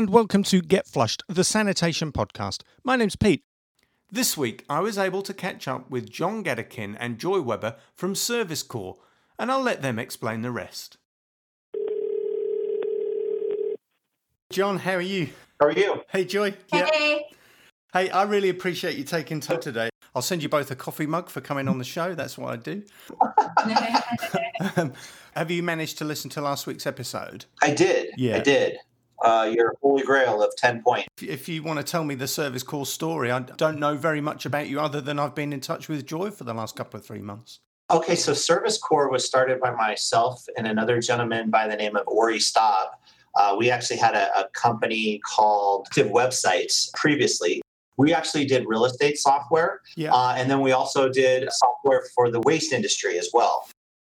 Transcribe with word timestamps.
Hello 0.00 0.06
and 0.06 0.14
welcome 0.14 0.42
to 0.44 0.62
Get 0.62 0.86
Flushed, 0.86 1.22
the 1.28 1.44
sanitation 1.44 2.10
podcast. 2.10 2.62
My 2.82 2.96
name's 2.96 3.16
Pete. 3.16 3.44
This 4.10 4.34
week 4.34 4.64
I 4.66 4.80
was 4.80 4.96
able 4.96 5.20
to 5.20 5.34
catch 5.34 5.68
up 5.68 5.90
with 5.90 6.08
John 6.08 6.42
Gedekin 6.42 6.96
and 6.98 7.18
Joy 7.18 7.42
Webber 7.42 7.76
from 7.94 8.14
Service 8.14 8.62
Core, 8.62 8.96
and 9.38 9.52
I'll 9.52 9.60
let 9.60 9.82
them 9.82 9.98
explain 9.98 10.40
the 10.40 10.50
rest. 10.50 10.96
John, 14.48 14.78
how 14.78 14.94
are 14.94 15.02
you? 15.02 15.28
How 15.60 15.66
are 15.66 15.72
you? 15.72 16.02
Hey, 16.08 16.24
Joy. 16.24 16.54
Hey. 16.72 17.26
Hey, 17.92 18.08
I 18.08 18.22
really 18.22 18.48
appreciate 18.48 18.96
you 18.96 19.04
taking 19.04 19.40
time 19.40 19.60
today. 19.60 19.90
I'll 20.14 20.22
send 20.22 20.42
you 20.42 20.48
both 20.48 20.70
a 20.70 20.76
coffee 20.76 21.06
mug 21.06 21.28
for 21.28 21.42
coming 21.42 21.68
on 21.68 21.76
the 21.76 21.84
show. 21.84 22.14
That's 22.14 22.38
what 22.38 22.54
I 22.54 22.56
do. 22.56 22.82
um, 24.78 24.94
have 25.34 25.50
you 25.50 25.62
managed 25.62 25.98
to 25.98 26.06
listen 26.06 26.30
to 26.30 26.40
last 26.40 26.66
week's 26.66 26.86
episode? 26.86 27.44
I 27.60 27.74
did. 27.74 28.14
Yeah. 28.16 28.36
I 28.36 28.40
did. 28.40 28.78
Uh, 29.22 29.50
your 29.54 29.74
holy 29.82 30.02
grail 30.02 30.42
of 30.42 30.50
10 30.56 30.82
points. 30.82 31.06
If 31.20 31.48
you 31.48 31.62
want 31.62 31.78
to 31.78 31.82
tell 31.84 32.04
me 32.04 32.14
the 32.14 32.26
service 32.28 32.62
call 32.62 32.84
story, 32.86 33.30
I 33.30 33.40
don't 33.40 33.78
know 33.78 33.94
very 33.94 34.20
much 34.22 34.46
about 34.46 34.68
you 34.68 34.80
other 34.80 35.00
than 35.02 35.18
I've 35.18 35.34
been 35.34 35.52
in 35.52 35.60
touch 35.60 35.88
with 35.88 36.06
Joy 36.06 36.30
for 36.30 36.44
the 36.44 36.54
last 36.54 36.74
couple 36.74 36.98
of 36.98 37.04
three 37.04 37.20
months. 37.20 37.60
Okay, 37.90 38.14
so 38.14 38.32
Service 38.32 38.78
Core 38.78 39.10
was 39.10 39.26
started 39.26 39.60
by 39.60 39.72
myself 39.72 40.44
and 40.56 40.66
another 40.66 41.00
gentleman 41.00 41.50
by 41.50 41.66
the 41.68 41.76
name 41.76 41.96
of 41.96 42.06
Ori 42.06 42.38
Staub. 42.40 42.88
Uh, 43.34 43.56
we 43.58 43.70
actually 43.70 43.98
had 43.98 44.14
a, 44.14 44.30
a 44.38 44.48
company 44.54 45.20
called 45.24 45.86
Active 45.90 46.08
Websites 46.08 46.90
previously. 46.94 47.60
We 47.96 48.14
actually 48.14 48.46
did 48.46 48.64
real 48.66 48.86
estate 48.86 49.18
software, 49.18 49.82
Yeah. 49.96 50.14
uh, 50.14 50.34
and 50.36 50.50
then 50.50 50.60
we 50.60 50.72
also 50.72 51.08
did 51.10 51.48
software 51.52 52.04
for 52.14 52.30
the 52.30 52.40
waste 52.40 52.72
industry 52.72 53.18
as 53.18 53.28
well. 53.34 53.68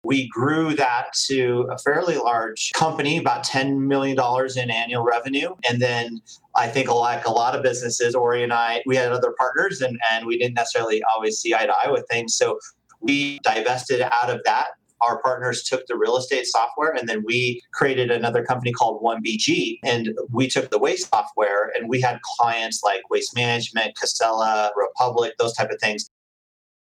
We 0.08 0.30
grew 0.30 0.74
that 0.76 1.08
to 1.26 1.68
a 1.70 1.78
fairly 1.80 2.16
large 2.16 2.72
company, 2.72 3.18
about 3.18 3.46
$10 3.46 3.78
million 3.78 4.18
in 4.56 4.72
annual 4.72 5.04
revenue. 5.04 5.54
And 5.70 5.82
then 5.82 6.22
I 6.56 6.70
think, 6.70 6.90
like 6.90 7.26
a 7.26 7.32
lot 7.32 7.56
of 7.56 7.62
businesses, 7.62 8.16
Ori 8.16 8.42
and 8.42 8.54
I, 8.54 8.82
we 8.86 8.96
had 8.96 9.12
other 9.12 9.34
partners 9.38 9.82
and, 9.82 10.00
and 10.10 10.26
we 10.26 10.38
didn't 10.38 10.54
necessarily 10.54 11.04
always 11.14 11.38
see 11.40 11.54
eye 11.54 11.66
to 11.66 11.74
eye 11.74 11.92
with 11.92 12.06
things. 12.10 12.38
So 12.38 12.58
we 13.02 13.40
divested 13.40 14.00
out 14.02 14.30
of 14.30 14.40
that. 14.46 14.68
Our 15.02 15.22
partners 15.22 15.64
took 15.64 15.86
the 15.88 15.98
real 15.98 16.16
estate 16.16 16.46
software 16.46 16.92
and 16.92 17.10
then 17.10 17.26
we 17.26 17.62
created 17.74 18.10
another 18.10 18.46
company 18.46 18.72
called 18.72 19.04
1BG. 19.04 19.80
And 19.84 20.18
we 20.32 20.48
took 20.48 20.70
the 20.72 20.80
waste 20.80 21.10
software 21.10 21.70
and 21.76 21.90
we 21.90 22.00
had 22.00 22.22
clients 22.38 22.82
like 22.82 23.02
Waste 23.10 23.36
Management, 23.36 23.98
Casella, 23.98 24.72
Republic, 24.78 25.34
those 25.38 25.52
type 25.52 25.70
of 25.70 25.82
things. 25.82 26.10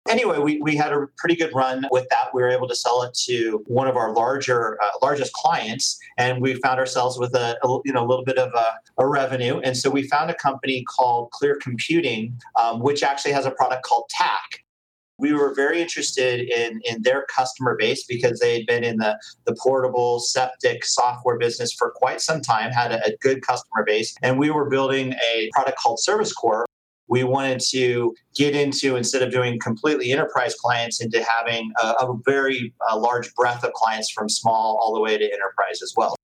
Anyway, 0.09 0.37
we, 0.37 0.61
we 0.61 0.75
had 0.75 0.91
a 0.91 1.07
pretty 1.17 1.35
good 1.35 1.51
run 1.55 1.85
with 1.89 2.05
that. 2.09 2.27
We 2.33 2.41
were 2.41 2.49
able 2.49 2.67
to 2.67 2.75
sell 2.75 3.03
it 3.03 3.13
to 3.25 3.63
one 3.67 3.87
of 3.87 3.95
our 3.95 4.13
larger, 4.13 4.77
uh, 4.81 4.89
largest 5.01 5.31
clients, 5.31 5.97
and 6.17 6.41
we 6.41 6.55
found 6.55 6.77
ourselves 6.77 7.17
with 7.17 7.33
a, 7.35 7.57
a 7.63 7.79
you 7.85 7.93
know 7.93 8.05
a 8.05 8.07
little 8.07 8.25
bit 8.25 8.37
of 8.37 8.51
a, 8.53 9.01
a, 9.01 9.07
revenue. 9.07 9.59
And 9.59 9.77
so 9.77 9.89
we 9.89 10.03
found 10.03 10.29
a 10.29 10.35
company 10.35 10.83
called 10.83 11.31
Clear 11.31 11.57
Computing, 11.61 12.37
um, 12.61 12.81
which 12.81 13.01
actually 13.01 13.31
has 13.31 13.45
a 13.45 13.51
product 13.51 13.83
called 13.83 14.03
TAC. 14.09 14.65
We 15.19 15.31
were 15.31 15.53
very 15.53 15.81
interested 15.81 16.49
in 16.49 16.81
in 16.83 17.01
their 17.03 17.25
customer 17.33 17.77
base 17.79 18.03
because 18.03 18.41
they 18.41 18.57
had 18.57 18.65
been 18.65 18.83
in 18.83 18.97
the 18.97 19.17
the 19.45 19.55
portable 19.55 20.19
septic 20.19 20.83
software 20.83 21.37
business 21.37 21.71
for 21.71 21.91
quite 21.91 22.19
some 22.19 22.41
time, 22.41 22.71
had 22.71 22.91
a, 22.91 23.05
a 23.07 23.15
good 23.21 23.41
customer 23.41 23.85
base, 23.85 24.13
and 24.21 24.37
we 24.37 24.49
were 24.51 24.69
building 24.69 25.13
a 25.33 25.49
product 25.53 25.77
called 25.79 26.01
Service 26.01 26.33
Core 26.33 26.65
we 27.07 27.23
wanted 27.23 27.59
to 27.71 28.13
get 28.35 28.55
into 28.55 28.95
instead 28.95 29.21
of 29.21 29.31
doing 29.31 29.59
completely 29.59 30.11
enterprise 30.11 30.55
clients 30.55 31.01
into 31.01 31.23
having 31.23 31.71
a, 31.81 31.87
a 31.87 32.17
very 32.25 32.73
uh, 32.89 32.97
large 32.97 33.33
breadth 33.35 33.63
of 33.63 33.73
clients 33.73 34.11
from 34.11 34.29
small 34.29 34.79
all 34.81 34.93
the 34.93 35.01
way 35.01 35.17
to 35.17 35.25
enterprise 35.25 35.81
as 35.81 35.93
well. 35.95 36.15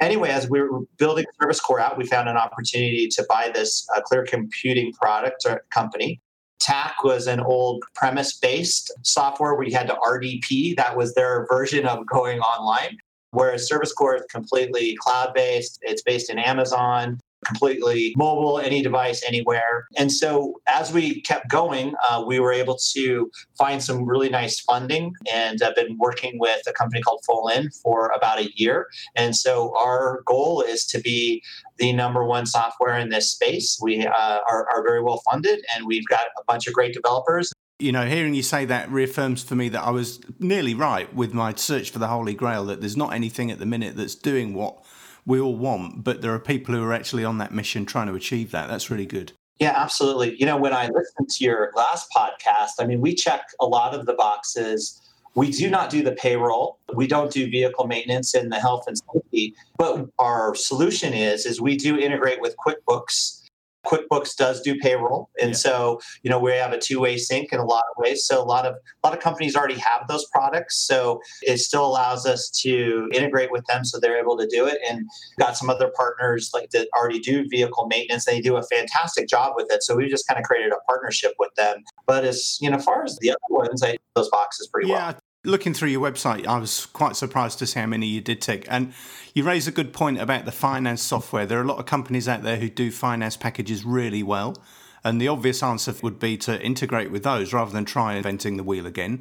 Anyway 0.00 0.30
as 0.30 0.48
we 0.48 0.60
were 0.60 0.80
building 0.98 1.24
service 1.40 1.60
core 1.60 1.80
out 1.80 1.98
we 1.98 2.06
found 2.06 2.28
an 2.28 2.36
opportunity 2.36 3.08
to 3.08 3.24
buy 3.28 3.50
this 3.52 3.86
uh, 3.96 4.00
clear 4.00 4.24
computing 4.24 4.92
product 4.92 5.44
or 5.46 5.64
company. 5.70 6.20
TAC 6.58 7.04
was 7.04 7.26
an 7.26 7.40
old 7.40 7.84
premise 7.94 8.36
based 8.36 8.92
software. 9.02 9.54
Where 9.54 9.66
you 9.66 9.76
had 9.76 9.88
to 9.88 9.94
RDP. 9.94 10.76
That 10.76 10.96
was 10.96 11.14
their 11.14 11.46
version 11.50 11.86
of 11.86 12.06
going 12.06 12.40
online. 12.40 12.98
Whereas 13.30 13.68
Service 13.68 13.92
core 13.92 14.16
is 14.16 14.22
completely 14.30 14.96
cloud 15.00 15.34
based, 15.34 15.78
it's 15.82 16.02
based 16.02 16.30
in 16.30 16.38
Amazon 16.38 17.20
completely 17.44 18.14
mobile, 18.16 18.58
any 18.58 18.82
device, 18.82 19.22
anywhere. 19.26 19.86
And 19.96 20.10
so 20.10 20.60
as 20.66 20.92
we 20.92 21.20
kept 21.22 21.48
going, 21.48 21.94
uh, 22.08 22.24
we 22.26 22.40
were 22.40 22.52
able 22.52 22.78
to 22.94 23.30
find 23.58 23.82
some 23.82 24.04
really 24.04 24.28
nice 24.28 24.60
funding 24.60 25.12
and 25.32 25.62
I've 25.62 25.76
been 25.76 25.96
working 25.98 26.38
with 26.38 26.62
a 26.66 26.72
company 26.72 27.02
called 27.02 27.22
Full 27.24 27.48
In 27.48 27.70
for 27.70 28.08
about 28.08 28.40
a 28.40 28.50
year. 28.56 28.88
And 29.14 29.36
so 29.36 29.74
our 29.76 30.22
goal 30.26 30.62
is 30.62 30.86
to 30.86 31.00
be 31.00 31.42
the 31.78 31.92
number 31.92 32.24
one 32.24 32.46
software 32.46 32.98
in 32.98 33.10
this 33.10 33.30
space. 33.30 33.78
We 33.80 34.06
uh, 34.06 34.38
are, 34.48 34.66
are 34.74 34.82
very 34.82 35.02
well 35.02 35.22
funded 35.30 35.64
and 35.74 35.86
we've 35.86 36.06
got 36.06 36.26
a 36.38 36.44
bunch 36.46 36.66
of 36.66 36.74
great 36.74 36.94
developers 36.94 37.52
you 37.78 37.92
know, 37.92 38.06
hearing 38.06 38.32
you 38.32 38.42
say 38.42 38.64
that 38.64 38.90
reaffirms 38.90 39.42
for 39.42 39.54
me 39.54 39.68
that 39.68 39.82
I 39.82 39.90
was 39.90 40.20
nearly 40.38 40.72
right 40.72 41.12
with 41.14 41.34
my 41.34 41.54
search 41.54 41.90
for 41.90 41.98
the 41.98 42.06
Holy 42.06 42.32
Grail, 42.32 42.64
that 42.66 42.80
there's 42.80 42.96
not 42.96 43.12
anything 43.12 43.50
at 43.50 43.58
the 43.58 43.66
minute 43.66 43.96
that's 43.96 44.14
doing 44.14 44.54
what 44.54 44.82
we 45.26 45.40
all 45.40 45.56
want, 45.56 46.04
but 46.04 46.22
there 46.22 46.32
are 46.32 46.38
people 46.38 46.74
who 46.74 46.82
are 46.84 46.92
actually 46.92 47.24
on 47.24 47.38
that 47.38 47.52
mission 47.52 47.84
trying 47.84 48.06
to 48.06 48.14
achieve 48.14 48.52
that. 48.52 48.68
That's 48.68 48.90
really 48.90 49.06
good. 49.06 49.32
Yeah, 49.58 49.72
absolutely. 49.74 50.36
You 50.38 50.46
know, 50.46 50.56
when 50.56 50.72
I 50.72 50.88
listened 50.88 51.28
to 51.30 51.44
your 51.44 51.72
last 51.74 52.08
podcast, 52.14 52.72
I 52.78 52.86
mean, 52.86 53.00
we 53.00 53.14
check 53.14 53.42
a 53.60 53.66
lot 53.66 53.94
of 53.94 54.06
the 54.06 54.12
boxes. 54.14 55.00
We 55.34 55.50
do 55.50 55.68
not 55.68 55.90
do 55.90 56.02
the 56.02 56.12
payroll. 56.12 56.78
We 56.94 57.06
don't 57.06 57.32
do 57.32 57.50
vehicle 57.50 57.86
maintenance 57.86 58.34
and 58.34 58.52
the 58.52 58.60
health 58.60 58.84
and 58.86 58.98
safety. 59.12 59.54
But 59.78 60.06
our 60.18 60.54
solution 60.54 61.12
is 61.12 61.46
is 61.46 61.60
we 61.60 61.76
do 61.76 61.98
integrate 61.98 62.40
with 62.40 62.54
QuickBooks 62.64 63.42
QuickBooks 63.86 64.36
does 64.36 64.60
do 64.60 64.76
payroll, 64.78 65.30
and 65.40 65.50
yeah. 65.50 65.56
so 65.56 66.00
you 66.22 66.30
know 66.30 66.38
we 66.38 66.52
have 66.52 66.72
a 66.72 66.78
two-way 66.78 67.16
sync 67.16 67.52
in 67.52 67.58
a 67.58 67.64
lot 67.64 67.84
of 67.90 68.02
ways. 68.02 68.26
So 68.26 68.42
a 68.42 68.44
lot 68.44 68.66
of 68.66 68.74
a 68.74 69.06
lot 69.06 69.16
of 69.16 69.22
companies 69.22 69.56
already 69.56 69.78
have 69.78 70.08
those 70.08 70.26
products, 70.32 70.76
so 70.76 71.20
it 71.42 71.58
still 71.58 71.86
allows 71.86 72.26
us 72.26 72.50
to 72.62 73.08
integrate 73.12 73.52
with 73.52 73.64
them, 73.66 73.84
so 73.84 73.98
they're 73.98 74.18
able 74.18 74.36
to 74.38 74.46
do 74.46 74.66
it. 74.66 74.78
And 74.88 75.08
got 75.38 75.56
some 75.56 75.70
other 75.70 75.90
partners 75.96 76.50
like 76.52 76.70
that 76.70 76.88
already 76.96 77.20
do 77.20 77.46
vehicle 77.48 77.86
maintenance. 77.86 78.24
They 78.24 78.40
do 78.40 78.56
a 78.56 78.62
fantastic 78.62 79.28
job 79.28 79.54
with 79.56 79.66
it. 79.70 79.82
So 79.82 79.96
we 79.96 80.08
just 80.08 80.26
kind 80.26 80.38
of 80.38 80.44
created 80.44 80.72
a 80.72 80.80
partnership 80.86 81.32
with 81.38 81.54
them. 81.56 81.82
But 82.06 82.24
as 82.24 82.58
you 82.60 82.70
know, 82.70 82.76
as 82.76 82.84
far 82.84 83.04
as 83.04 83.16
the 83.20 83.30
other 83.30 83.38
ones, 83.48 83.82
I 83.82 83.96
those 84.14 84.28
boxes 84.30 84.66
pretty 84.68 84.88
yeah, 84.88 85.12
well 85.12 85.20
looking 85.46 85.72
through 85.72 85.88
your 85.90 86.00
website, 86.00 86.46
I 86.46 86.58
was 86.58 86.86
quite 86.86 87.16
surprised 87.16 87.58
to 87.60 87.66
see 87.66 87.80
how 87.80 87.86
many 87.86 88.06
you 88.06 88.20
did 88.20 88.42
tick. 88.42 88.66
And 88.68 88.92
you 89.34 89.44
raise 89.44 89.66
a 89.66 89.72
good 89.72 89.92
point 89.92 90.20
about 90.20 90.44
the 90.44 90.52
finance 90.52 91.02
software. 91.02 91.46
There 91.46 91.58
are 91.58 91.62
a 91.62 91.66
lot 91.66 91.78
of 91.78 91.86
companies 91.86 92.28
out 92.28 92.42
there 92.42 92.56
who 92.56 92.68
do 92.68 92.90
finance 92.90 93.36
packages 93.36 93.84
really 93.84 94.22
well. 94.22 94.56
And 95.04 95.20
the 95.20 95.28
obvious 95.28 95.62
answer 95.62 95.94
would 96.02 96.18
be 96.18 96.36
to 96.38 96.60
integrate 96.60 97.10
with 97.10 97.22
those 97.22 97.52
rather 97.52 97.70
than 97.70 97.84
try 97.84 98.14
inventing 98.14 98.56
the 98.56 98.64
wheel 98.64 98.86
again. 98.86 99.20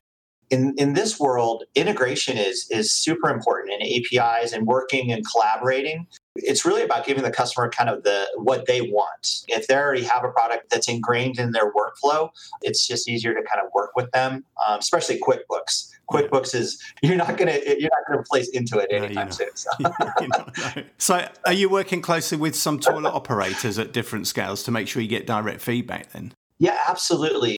In, 0.50 0.74
in 0.78 0.94
this 0.94 1.20
world, 1.20 1.64
integration 1.76 2.38
is, 2.38 2.68
is 2.70 2.92
super 2.92 3.30
important 3.30 3.82
in 3.82 4.04
APIs 4.04 4.52
and 4.54 4.66
working 4.66 5.12
and 5.12 5.26
collaborating 5.26 6.08
it's 6.36 6.66
really 6.66 6.84
about 6.84 7.06
giving 7.06 7.24
the 7.24 7.32
customer 7.32 7.70
kind 7.70 7.90
of 7.90 8.04
the 8.04 8.28
what 8.36 8.66
they 8.66 8.82
want 8.82 9.44
if 9.48 9.68
they 9.68 9.76
already 9.76 10.04
have 10.04 10.24
a 10.24 10.30
product 10.30 10.70
that's 10.70 10.88
ingrained 10.88 11.40
in 11.40 11.52
their 11.52 11.72
workflow 11.72 12.30
it's 12.62 12.86
just 12.86 13.08
easier 13.08 13.34
to 13.34 13.42
kind 13.44 13.66
of 13.66 13.72
work 13.74 13.92
with 13.96 14.10
them 14.12 14.44
um, 14.68 14.80
especially 14.80 15.20
quickbooks 15.20 15.92
quickbooks 16.10 16.54
is 16.56 16.82
you're 17.02 17.16
not 17.16 17.38
going 17.38 17.48
to 17.48 17.80
you're 17.80 17.90
not 17.90 18.08
going 18.08 18.18
to 18.18 18.20
replace 18.20 18.50
Intuit 18.56 18.88
anytime 18.92 19.28
no, 19.28 19.32
soon 19.32 19.56
so. 19.56 19.70
no. 20.22 20.84
so 20.98 21.28
are 21.46 21.54
you 21.54 21.70
working 21.70 22.02
closely 22.02 22.38
with 22.38 22.56
some 22.56 22.80
toilet 22.80 23.12
operators 23.12 23.78
at 23.80 23.94
different 23.94 24.28
scales 24.28 24.64
to 24.64 24.72
make 24.72 24.88
sure 24.88 25.02
you 25.02 25.08
get 25.08 25.26
direct 25.26 25.62
feedback 25.62 26.12
then? 26.12 26.34
Yeah 26.60 26.78
absolutely. 26.88 27.58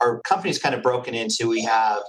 Our 0.00 0.20
company's 0.20 0.58
kind 0.58 0.74
of 0.74 0.82
broken 0.82 1.14
into 1.14 1.48
we 1.48 1.62
have 1.62 2.02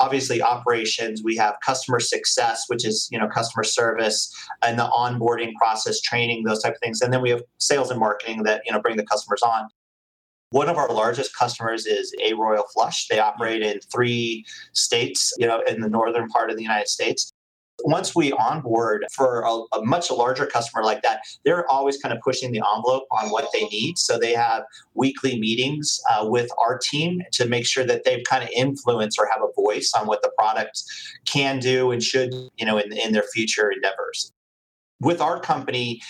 obviously 0.00 0.42
operations 0.42 1.22
we 1.22 1.36
have 1.36 1.54
customer 1.64 2.00
success 2.00 2.64
which 2.66 2.84
is 2.84 3.08
you 3.12 3.18
know 3.18 3.28
customer 3.28 3.62
service 3.62 4.34
and 4.62 4.78
the 4.78 4.84
onboarding 4.84 5.52
process 5.54 6.00
training 6.00 6.42
those 6.44 6.62
type 6.62 6.72
of 6.72 6.80
things 6.82 7.00
and 7.00 7.12
then 7.12 7.22
we 7.22 7.30
have 7.30 7.42
sales 7.58 7.90
and 7.90 8.00
marketing 8.00 8.42
that 8.42 8.62
you 8.64 8.72
know 8.72 8.80
bring 8.80 8.96
the 8.96 9.04
customers 9.04 9.42
on 9.42 9.68
one 10.52 10.68
of 10.68 10.76
our 10.76 10.88
largest 10.92 11.36
customers 11.36 11.86
is 11.86 12.14
a 12.24 12.32
royal 12.34 12.64
flush 12.72 13.08
they 13.08 13.18
operate 13.18 13.62
in 13.62 13.80
three 13.92 14.44
states 14.72 15.32
you 15.38 15.46
know 15.46 15.60
in 15.66 15.80
the 15.80 15.88
northern 15.88 16.28
part 16.28 16.50
of 16.50 16.56
the 16.56 16.62
united 16.62 16.88
states 16.88 17.32
once 17.84 18.14
we 18.14 18.32
onboard 18.32 19.04
for 19.12 19.42
a, 19.42 19.76
a, 19.76 19.84
much 19.84 20.10
larger 20.10 20.46
customer 20.46 20.84
like 20.84 21.02
that, 21.02 21.20
they're 21.44 21.68
always 21.70 21.96
kind 21.98 22.14
of 22.14 22.20
pushing 22.22 22.52
the 22.52 22.62
envelope 22.74 23.04
on 23.10 23.30
what 23.30 23.48
they 23.52 23.64
need. 23.64 23.98
So 23.98 24.18
they 24.18 24.34
have 24.34 24.64
weekly 24.94 25.38
meetings 25.38 26.00
uh, 26.10 26.26
with 26.28 26.50
our 26.58 26.78
team 26.78 27.22
to 27.32 27.48
make 27.48 27.66
sure 27.66 27.84
that 27.84 28.04
they've 28.04 28.24
kind 28.24 28.44
of 28.44 28.50
influence 28.50 29.18
or 29.18 29.28
have 29.32 29.42
a 29.42 29.52
voice 29.60 29.92
on 29.98 30.06
what 30.06 30.22
the 30.22 30.30
product 30.38 30.82
can 31.26 31.58
do 31.58 31.90
and 31.90 32.02
should, 32.02 32.32
you 32.56 32.66
know, 32.66 32.78
in, 32.78 32.92
in 32.92 33.12
their 33.12 33.24
future 33.34 33.70
endeavors. 33.70 34.32
With 35.00 35.20
our 35.20 35.40
company, 35.40 36.00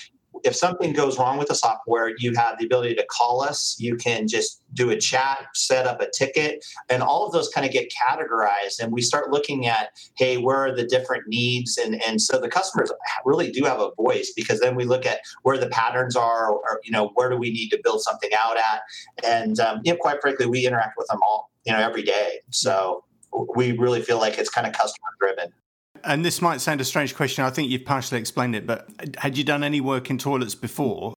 if 0.44 0.56
something 0.56 0.92
goes 0.92 1.18
wrong 1.18 1.38
with 1.38 1.48
the 1.48 1.54
software, 1.54 2.14
you 2.18 2.34
have 2.34 2.58
the 2.58 2.66
ability 2.66 2.94
to 2.96 3.06
call 3.10 3.42
us. 3.42 3.76
You 3.78 3.96
can 3.96 4.28
just 4.28 4.62
do 4.74 4.90
a 4.90 4.96
chat, 4.96 5.46
set 5.54 5.86
up 5.86 6.00
a 6.00 6.08
ticket, 6.10 6.64
and 6.88 7.02
all 7.02 7.26
of 7.26 7.32
those 7.32 7.48
kind 7.48 7.66
of 7.66 7.72
get 7.72 7.92
categorized. 7.92 8.80
And 8.80 8.92
we 8.92 9.02
start 9.02 9.30
looking 9.30 9.66
at, 9.66 9.90
hey, 10.16 10.38
where 10.38 10.58
are 10.58 10.74
the 10.74 10.86
different 10.86 11.28
needs? 11.28 11.78
And, 11.78 12.02
and 12.04 12.20
so 12.20 12.40
the 12.40 12.48
customers 12.48 12.90
really 13.24 13.50
do 13.50 13.64
have 13.64 13.80
a 13.80 13.90
voice 13.96 14.32
because 14.34 14.60
then 14.60 14.74
we 14.74 14.84
look 14.84 15.06
at 15.06 15.20
where 15.42 15.58
the 15.58 15.68
patterns 15.68 16.16
are, 16.16 16.50
or, 16.50 16.80
you 16.84 16.90
know, 16.90 17.10
where 17.14 17.30
do 17.30 17.36
we 17.36 17.50
need 17.50 17.68
to 17.70 17.80
build 17.82 18.02
something 18.02 18.30
out 18.38 18.56
at? 18.56 18.82
And, 19.24 19.60
um, 19.60 19.80
you 19.84 19.92
know, 19.92 19.98
quite 19.98 20.20
frankly, 20.20 20.46
we 20.46 20.66
interact 20.66 20.96
with 20.96 21.06
them 21.08 21.20
all, 21.22 21.50
you 21.64 21.72
know, 21.72 21.78
every 21.78 22.02
day. 22.02 22.40
So 22.50 23.04
we 23.54 23.72
really 23.72 24.02
feel 24.02 24.18
like 24.18 24.38
it's 24.38 24.50
kind 24.50 24.66
of 24.66 24.72
customer 24.72 25.08
driven. 25.18 25.52
And 26.04 26.24
this 26.24 26.42
might 26.42 26.60
sound 26.60 26.80
a 26.80 26.84
strange 26.84 27.14
question. 27.14 27.44
I 27.44 27.50
think 27.50 27.70
you've 27.70 27.84
partially 27.84 28.18
explained 28.18 28.56
it, 28.56 28.66
but 28.66 28.88
had 29.18 29.38
you 29.38 29.44
done 29.44 29.62
any 29.62 29.80
work 29.80 30.10
in 30.10 30.18
toilets 30.18 30.54
before? 30.54 31.14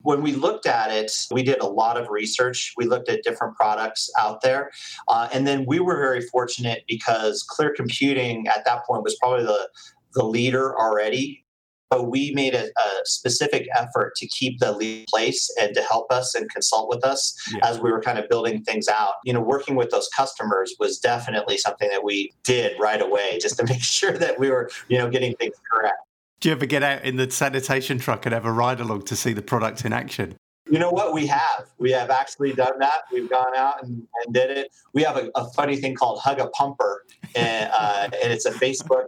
When 0.00 0.22
we 0.22 0.32
looked 0.32 0.66
at 0.66 0.90
it, 0.90 1.12
we 1.32 1.42
did 1.42 1.60
a 1.60 1.66
lot 1.66 1.96
of 1.96 2.08
research. 2.08 2.72
We 2.76 2.86
looked 2.86 3.08
at 3.08 3.24
different 3.24 3.56
products 3.56 4.08
out 4.18 4.40
there. 4.40 4.70
Uh, 5.08 5.28
and 5.32 5.46
then 5.46 5.64
we 5.66 5.80
were 5.80 5.96
very 5.96 6.20
fortunate 6.20 6.84
because 6.86 7.42
Clear 7.42 7.74
Computing 7.74 8.46
at 8.48 8.64
that 8.64 8.86
point 8.86 9.02
was 9.02 9.16
probably 9.16 9.44
the, 9.44 9.68
the 10.14 10.24
leader 10.24 10.78
already 10.78 11.45
but 11.90 12.10
we 12.10 12.32
made 12.32 12.54
a, 12.54 12.64
a, 12.64 12.90
specific 13.04 13.68
effort 13.76 14.14
to 14.16 14.26
keep 14.26 14.58
the 14.58 14.72
lead 14.72 15.06
place 15.08 15.48
and 15.60 15.74
to 15.74 15.82
help 15.82 16.10
us 16.10 16.34
and 16.34 16.50
consult 16.50 16.88
with 16.88 17.04
us 17.04 17.36
yeah. 17.52 17.68
as 17.68 17.78
we 17.78 17.90
were 17.90 18.00
kind 18.00 18.18
of 18.18 18.28
building 18.28 18.62
things 18.62 18.88
out. 18.88 19.14
You 19.24 19.32
know, 19.32 19.40
working 19.40 19.76
with 19.76 19.90
those 19.90 20.08
customers 20.08 20.74
was 20.80 20.98
definitely 20.98 21.58
something 21.58 21.88
that 21.90 22.02
we 22.02 22.32
did 22.44 22.78
right 22.80 23.00
away 23.00 23.38
just 23.40 23.58
to 23.58 23.64
make 23.68 23.82
sure 23.82 24.12
that 24.12 24.38
we 24.38 24.50
were, 24.50 24.70
you 24.88 24.98
know, 24.98 25.08
getting 25.08 25.34
things 25.36 25.54
correct. 25.70 25.96
Do 26.40 26.48
you 26.48 26.54
ever 26.54 26.66
get 26.66 26.82
out 26.82 27.02
in 27.02 27.16
the 27.16 27.30
sanitation 27.30 27.98
truck 27.98 28.26
and 28.26 28.34
have 28.34 28.44
a 28.44 28.52
ride 28.52 28.80
along 28.80 29.02
to 29.02 29.16
see 29.16 29.32
the 29.32 29.42
product 29.42 29.84
in 29.84 29.92
action? 29.92 30.36
You 30.68 30.78
know 30.78 30.90
what? 30.90 31.12
We 31.12 31.26
have. 31.28 31.66
We 31.78 31.92
have 31.92 32.10
actually 32.10 32.52
done 32.52 32.78
that. 32.80 33.02
We've 33.12 33.30
gone 33.30 33.54
out 33.56 33.82
and, 33.84 34.06
and 34.24 34.34
did 34.34 34.50
it. 34.50 34.74
We 34.92 35.02
have 35.02 35.16
a, 35.16 35.30
a, 35.36 35.48
funny 35.50 35.76
thing 35.76 35.94
called 35.94 36.20
Hug 36.20 36.40
a 36.40 36.48
Pumper, 36.48 37.04
and, 37.36 37.70
uh, 37.72 38.08
and 38.22 38.32
it's 38.32 38.46
a 38.46 38.50
Facebook 38.50 39.06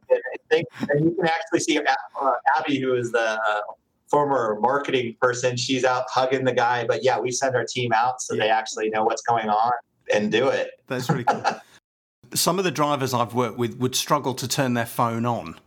thing. 0.50 0.64
And 0.88 1.04
you 1.04 1.10
can 1.16 1.26
actually 1.26 1.60
see 1.60 1.78
uh, 1.78 2.32
Abby, 2.56 2.78
who 2.78 2.94
is 2.94 3.10
the 3.10 3.40
uh, 3.40 3.60
former 4.08 4.58
marketing 4.60 5.16
person, 5.20 5.56
she's 5.56 5.84
out 5.84 6.04
hugging 6.08 6.44
the 6.44 6.52
guy. 6.52 6.86
But 6.86 7.04
yeah, 7.04 7.18
we 7.18 7.30
send 7.30 7.54
our 7.54 7.64
team 7.64 7.92
out 7.92 8.20
so 8.20 8.34
yeah. 8.34 8.44
they 8.44 8.50
actually 8.50 8.90
know 8.90 9.04
what's 9.04 9.22
going 9.22 9.48
on 9.48 9.72
and 10.12 10.32
do 10.32 10.48
it. 10.48 10.70
That's 10.86 11.08
really 11.08 11.24
cool. 11.24 11.42
Some 12.34 12.58
of 12.58 12.64
the 12.64 12.70
drivers 12.70 13.14
I've 13.14 13.34
worked 13.34 13.58
with 13.58 13.78
would 13.78 13.94
struggle 13.94 14.34
to 14.34 14.46
turn 14.46 14.74
their 14.74 14.86
phone 14.86 15.24
on 15.24 15.58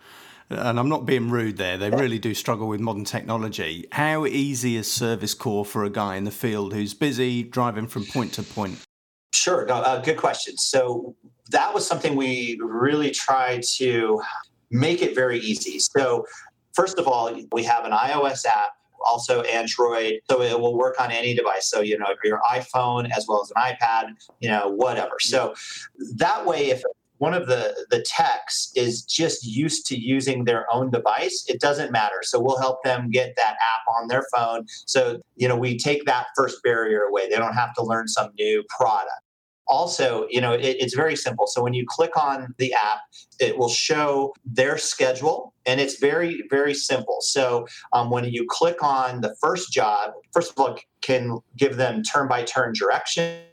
and 0.51 0.79
I'm 0.79 0.89
not 0.89 1.05
being 1.05 1.29
rude 1.29 1.57
there, 1.57 1.77
they 1.77 1.89
really 1.89 2.19
do 2.19 2.33
struggle 2.33 2.67
with 2.67 2.79
modern 2.79 3.05
technology. 3.05 3.87
How 3.91 4.25
easy 4.25 4.75
is 4.75 4.91
Service 4.91 5.33
Core 5.33 5.65
for 5.65 5.83
a 5.83 5.89
guy 5.89 6.15
in 6.15 6.23
the 6.23 6.31
field 6.31 6.73
who's 6.73 6.93
busy 6.93 7.43
driving 7.43 7.87
from 7.87 8.05
point 8.05 8.33
to 8.33 8.43
point? 8.43 8.79
Sure, 9.33 9.65
no, 9.65 9.75
uh, 9.75 10.01
good 10.01 10.17
question. 10.17 10.57
So 10.57 11.15
that 11.49 11.73
was 11.73 11.87
something 11.87 12.15
we 12.15 12.59
really 12.61 13.11
tried 13.11 13.63
to 13.77 14.21
make 14.69 15.01
it 15.01 15.15
very 15.15 15.39
easy. 15.39 15.79
So 15.79 16.25
first 16.73 16.99
of 16.99 17.07
all, 17.07 17.33
we 17.51 17.63
have 17.63 17.85
an 17.85 17.91
iOS 17.91 18.45
app 18.45 18.71
also 19.05 19.41
Android. 19.41 20.19
So 20.29 20.41
it 20.41 20.59
will 20.59 20.77
work 20.77 20.99
on 20.99 21.11
any 21.11 21.33
device. 21.33 21.69
So, 21.69 21.81
you 21.81 21.97
know, 21.97 22.07
your 22.23 22.39
iPhone 22.49 23.09
as 23.15 23.25
well 23.27 23.41
as 23.41 23.51
an 23.55 23.61
iPad, 23.61 24.13
you 24.39 24.49
know, 24.49 24.69
whatever. 24.69 25.17
So 25.19 25.55
that 26.15 26.45
way, 26.45 26.69
if 26.69 26.83
one 27.21 27.35
of 27.35 27.45
the 27.45 27.85
the 27.91 28.01
techs 28.01 28.71
is 28.75 29.03
just 29.03 29.45
used 29.45 29.85
to 29.85 29.95
using 29.95 30.43
their 30.43 30.65
own 30.73 30.89
device. 30.89 31.45
It 31.47 31.61
doesn't 31.61 31.91
matter. 31.91 32.21
So 32.23 32.39
we'll 32.39 32.57
help 32.57 32.83
them 32.83 33.11
get 33.11 33.35
that 33.35 33.53
app 33.53 33.83
on 33.95 34.07
their 34.07 34.23
phone. 34.33 34.65
So 34.87 35.21
you 35.35 35.47
know 35.47 35.55
we 35.55 35.77
take 35.77 36.05
that 36.05 36.25
first 36.35 36.63
barrier 36.63 37.03
away. 37.03 37.29
They 37.29 37.35
don't 37.35 37.53
have 37.53 37.75
to 37.75 37.83
learn 37.83 38.07
some 38.07 38.31
new 38.39 38.63
product. 38.69 39.21
Also 39.67 40.25
you 40.31 40.41
know 40.41 40.53
it, 40.53 40.77
it's 40.79 40.95
very 40.95 41.15
simple. 41.15 41.45
So 41.45 41.61
when 41.61 41.75
you 41.75 41.85
click 41.87 42.17
on 42.17 42.55
the 42.57 42.73
app 42.73 43.01
it 43.39 43.55
will 43.55 43.69
show 43.69 44.33
their 44.43 44.79
schedule 44.79 45.53
and 45.67 45.79
it's 45.79 45.99
very 45.99 46.43
very 46.49 46.73
simple. 46.73 47.17
So 47.21 47.67
um, 47.93 48.09
when 48.09 48.25
you 48.25 48.47
click 48.49 48.81
on 48.81 49.21
the 49.21 49.35
first 49.39 49.71
job 49.71 50.13
first 50.33 50.53
of 50.53 50.57
all 50.57 50.79
can 51.01 51.37
give 51.55 51.77
them 51.77 52.01
turn 52.01 52.27
by 52.27 52.41
turn 52.41 52.73
direction 52.73 53.43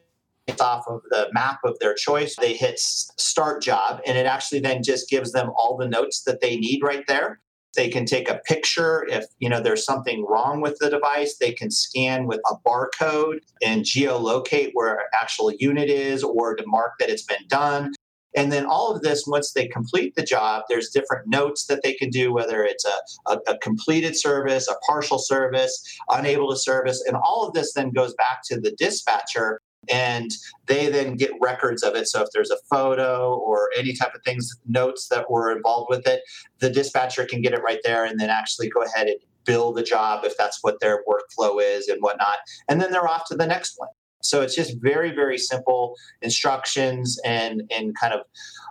off 0.60 0.84
of 0.88 1.02
the 1.10 1.28
map 1.32 1.58
of 1.64 1.78
their 1.78 1.94
choice. 1.94 2.34
They 2.40 2.54
hit 2.54 2.78
start 2.78 3.62
job, 3.62 4.00
and 4.06 4.16
it 4.16 4.26
actually 4.26 4.60
then 4.60 4.82
just 4.82 5.08
gives 5.08 5.32
them 5.32 5.50
all 5.56 5.76
the 5.76 5.88
notes 5.88 6.22
that 6.22 6.40
they 6.40 6.56
need 6.56 6.82
right 6.82 7.04
there. 7.06 7.40
They 7.76 7.88
can 7.88 8.06
take 8.06 8.30
a 8.30 8.40
picture 8.44 9.06
if 9.08 9.26
you 9.38 9.48
know 9.48 9.60
there's 9.60 9.84
something 9.84 10.24
wrong 10.28 10.60
with 10.60 10.78
the 10.80 10.90
device. 10.90 11.36
They 11.36 11.52
can 11.52 11.70
scan 11.70 12.26
with 12.26 12.40
a 12.50 12.56
barcode 12.66 13.40
and 13.62 13.84
geolocate 13.84 14.70
where 14.72 15.04
actual 15.14 15.52
unit 15.58 15.90
is, 15.90 16.24
or 16.24 16.56
to 16.56 16.64
mark 16.66 16.92
that 16.98 17.10
it's 17.10 17.22
been 17.22 17.46
done. 17.48 17.92
And 18.36 18.52
then 18.52 18.66
all 18.66 18.94
of 18.94 19.02
this, 19.02 19.24
once 19.26 19.52
they 19.52 19.66
complete 19.66 20.14
the 20.14 20.22
job, 20.22 20.64
there's 20.68 20.90
different 20.90 21.28
notes 21.28 21.66
that 21.66 21.82
they 21.82 21.94
can 21.94 22.10
do, 22.10 22.32
whether 22.32 22.62
it's 22.62 22.84
a, 22.84 23.32
a, 23.32 23.38
a, 23.48 23.58
completed 23.58 24.16
service, 24.16 24.68
a 24.68 24.76
partial 24.86 25.18
service, 25.18 25.82
unable 26.10 26.50
to 26.50 26.56
service. 26.56 27.02
And 27.06 27.16
all 27.16 27.48
of 27.48 27.54
this 27.54 27.72
then 27.72 27.90
goes 27.90 28.14
back 28.14 28.40
to 28.44 28.60
the 28.60 28.72
dispatcher 28.78 29.60
and 29.90 30.30
they 30.66 30.88
then 30.88 31.16
get 31.16 31.30
records 31.40 31.82
of 31.82 31.94
it. 31.94 32.08
So 32.08 32.22
if 32.22 32.28
there's 32.32 32.50
a 32.50 32.58
photo 32.70 33.34
or 33.36 33.70
any 33.76 33.94
type 33.94 34.14
of 34.14 34.22
things, 34.22 34.50
notes 34.66 35.08
that 35.08 35.30
were 35.30 35.54
involved 35.54 35.88
with 35.90 36.06
it, 36.06 36.22
the 36.58 36.70
dispatcher 36.70 37.24
can 37.24 37.40
get 37.40 37.52
it 37.52 37.62
right 37.62 37.80
there 37.84 38.04
and 38.04 38.18
then 38.20 38.30
actually 38.30 38.68
go 38.68 38.82
ahead 38.82 39.06
and 39.06 39.18
bill 39.44 39.72
the 39.72 39.82
job 39.82 40.24
if 40.24 40.36
that's 40.36 40.58
what 40.62 40.78
their 40.80 41.02
workflow 41.08 41.60
is 41.62 41.88
and 41.88 42.00
whatnot. 42.00 42.38
And 42.68 42.80
then 42.80 42.92
they're 42.92 43.08
off 43.08 43.26
to 43.28 43.34
the 43.34 43.46
next 43.46 43.74
one. 43.78 43.88
So 44.22 44.42
it's 44.42 44.54
just 44.54 44.76
very, 44.80 45.10
very 45.10 45.38
simple 45.38 45.96
instructions 46.22 47.18
and 47.24 47.62
and 47.70 47.96
kind 47.98 48.14
of 48.14 48.22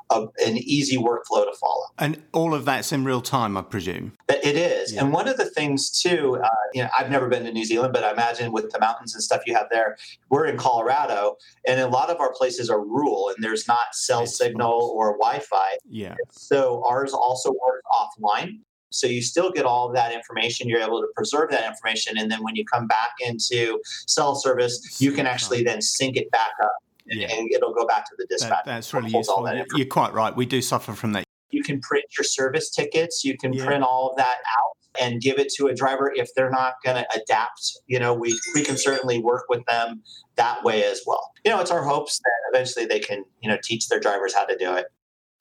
a, 0.09 0.27
an 0.45 0.57
easy 0.57 0.97
workflow 0.97 1.43
to 1.43 1.53
follow. 1.59 1.85
And 1.97 2.21
all 2.31 2.53
of 2.53 2.65
that's 2.65 2.91
in 2.91 3.03
real 3.03 3.21
time, 3.21 3.57
I 3.57 3.61
presume. 3.61 4.13
It 4.29 4.55
is. 4.55 4.93
Yeah. 4.93 5.03
And 5.03 5.13
one 5.13 5.27
of 5.27 5.37
the 5.37 5.49
things 5.49 5.89
too, 5.89 6.39
uh, 6.41 6.49
you 6.73 6.83
know, 6.83 6.89
I've 6.97 7.09
never 7.09 7.27
been 7.27 7.43
to 7.43 7.51
New 7.51 7.65
Zealand, 7.65 7.93
but 7.93 8.03
I 8.03 8.11
imagine 8.11 8.51
with 8.51 8.69
the 8.71 8.79
mountains 8.79 9.13
and 9.13 9.23
stuff 9.23 9.41
you 9.45 9.55
have 9.55 9.67
there, 9.71 9.97
we're 10.29 10.45
in 10.45 10.57
Colorado, 10.57 11.37
and 11.67 11.79
a 11.81 11.87
lot 11.87 12.09
of 12.09 12.19
our 12.19 12.33
places 12.33 12.69
are 12.69 12.79
rural, 12.79 13.29
and 13.35 13.43
there's 13.43 13.67
not 13.67 13.93
cell 13.93 14.21
it's 14.21 14.37
signal 14.37 14.93
or 14.95 15.17
Wi-Fi. 15.17 15.77
Yeah. 15.89 16.15
So 16.31 16.83
ours 16.87 17.13
also 17.13 17.51
works 17.51 17.83
offline. 17.91 18.59
So 18.89 19.07
you 19.07 19.21
still 19.21 19.51
get 19.51 19.65
all 19.65 19.89
of 19.89 19.95
that 19.95 20.13
information. 20.13 20.69
You're 20.69 20.81
able 20.81 21.01
to 21.01 21.07
preserve 21.15 21.49
that 21.51 21.65
information, 21.65 22.17
and 22.17 22.31
then 22.31 22.43
when 22.43 22.55
you 22.55 22.65
come 22.65 22.87
back 22.87 23.11
into 23.25 23.79
cell 24.07 24.35
service, 24.35 25.01
you 25.01 25.11
can 25.11 25.27
actually 25.27 25.63
then 25.63 25.81
sync 25.81 26.15
it 26.17 26.31
back 26.31 26.51
up 26.63 26.71
and, 27.09 27.21
yeah. 27.21 27.33
and 27.33 27.51
it'll 27.51 27.73
go 27.73 27.85
back 27.85 28.05
to 28.05 28.15
the 28.17 28.25
dispatch. 28.27 28.65
That, 28.65 28.75
that's 28.75 28.93
really 28.93 29.11
useful. 29.11 29.43
That 29.43 29.65
You're 29.75 29.87
quite 29.87 30.13
right. 30.13 30.35
We 30.35 30.45
do 30.45 30.61
suffer 30.61 30.93
from 30.93 31.13
that. 31.13 31.23
You 31.49 31.63
can 31.63 31.79
print 31.79 32.05
your 32.17 32.25
service 32.25 32.69
tickets. 32.69 33.23
You 33.23 33.37
can 33.37 33.53
yeah. 33.53 33.65
print 33.65 33.83
all 33.83 34.09
of 34.11 34.17
that 34.17 34.37
out 34.57 34.77
and 34.99 35.21
give 35.21 35.37
it 35.39 35.49
to 35.53 35.67
a 35.67 35.75
driver 35.75 36.11
if 36.15 36.29
they're 36.35 36.49
not 36.49 36.73
going 36.83 36.97
to 36.97 37.07
adapt. 37.15 37.79
You 37.87 37.99
know, 37.99 38.13
we 38.13 38.37
we 38.53 38.63
can 38.63 38.77
certainly 38.77 39.19
work 39.19 39.45
with 39.47 39.65
them 39.65 40.01
that 40.35 40.63
way 40.63 40.83
as 40.83 41.01
well. 41.05 41.31
You 41.45 41.51
know, 41.51 41.59
it's 41.59 41.71
our 41.71 41.83
hopes 41.83 42.19
that 42.19 42.31
eventually 42.53 42.85
they 42.85 42.99
can 42.99 43.23
you 43.41 43.49
know 43.49 43.57
teach 43.63 43.87
their 43.87 43.99
drivers 43.99 44.33
how 44.33 44.45
to 44.45 44.57
do 44.57 44.75
it. 44.75 44.87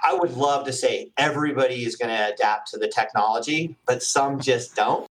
I 0.02 0.14
would 0.14 0.32
love 0.32 0.66
to 0.66 0.72
say 0.72 1.10
everybody 1.16 1.84
is 1.84 1.96
going 1.96 2.14
to 2.14 2.32
adapt 2.32 2.70
to 2.72 2.78
the 2.78 2.88
technology, 2.88 3.76
but 3.86 4.02
some 4.02 4.40
just 4.40 4.76
don't. 4.76 5.06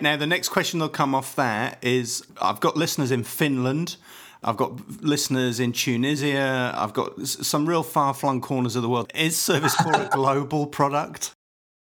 Now, 0.00 0.16
the 0.16 0.26
next 0.26 0.50
question 0.50 0.78
that'll 0.78 0.92
come 0.92 1.14
off 1.14 1.36
that 1.36 1.78
is 1.82 2.24
I've 2.40 2.60
got 2.60 2.76
listeners 2.76 3.10
in 3.10 3.24
Finland 3.24 3.96
I've 4.42 4.56
got 4.56 5.02
listeners 5.02 5.58
in 5.58 5.72
Tunisia. 5.72 6.72
I've 6.76 6.92
got 6.92 7.26
some 7.26 7.68
real 7.68 7.82
far 7.82 8.14
flung 8.14 8.40
corners 8.40 8.76
of 8.76 8.82
the 8.82 8.88
world. 8.88 9.10
Is 9.14 9.36
Service 9.36 9.74
Core 9.74 10.02
a 10.02 10.08
global 10.12 10.66
product? 10.66 11.32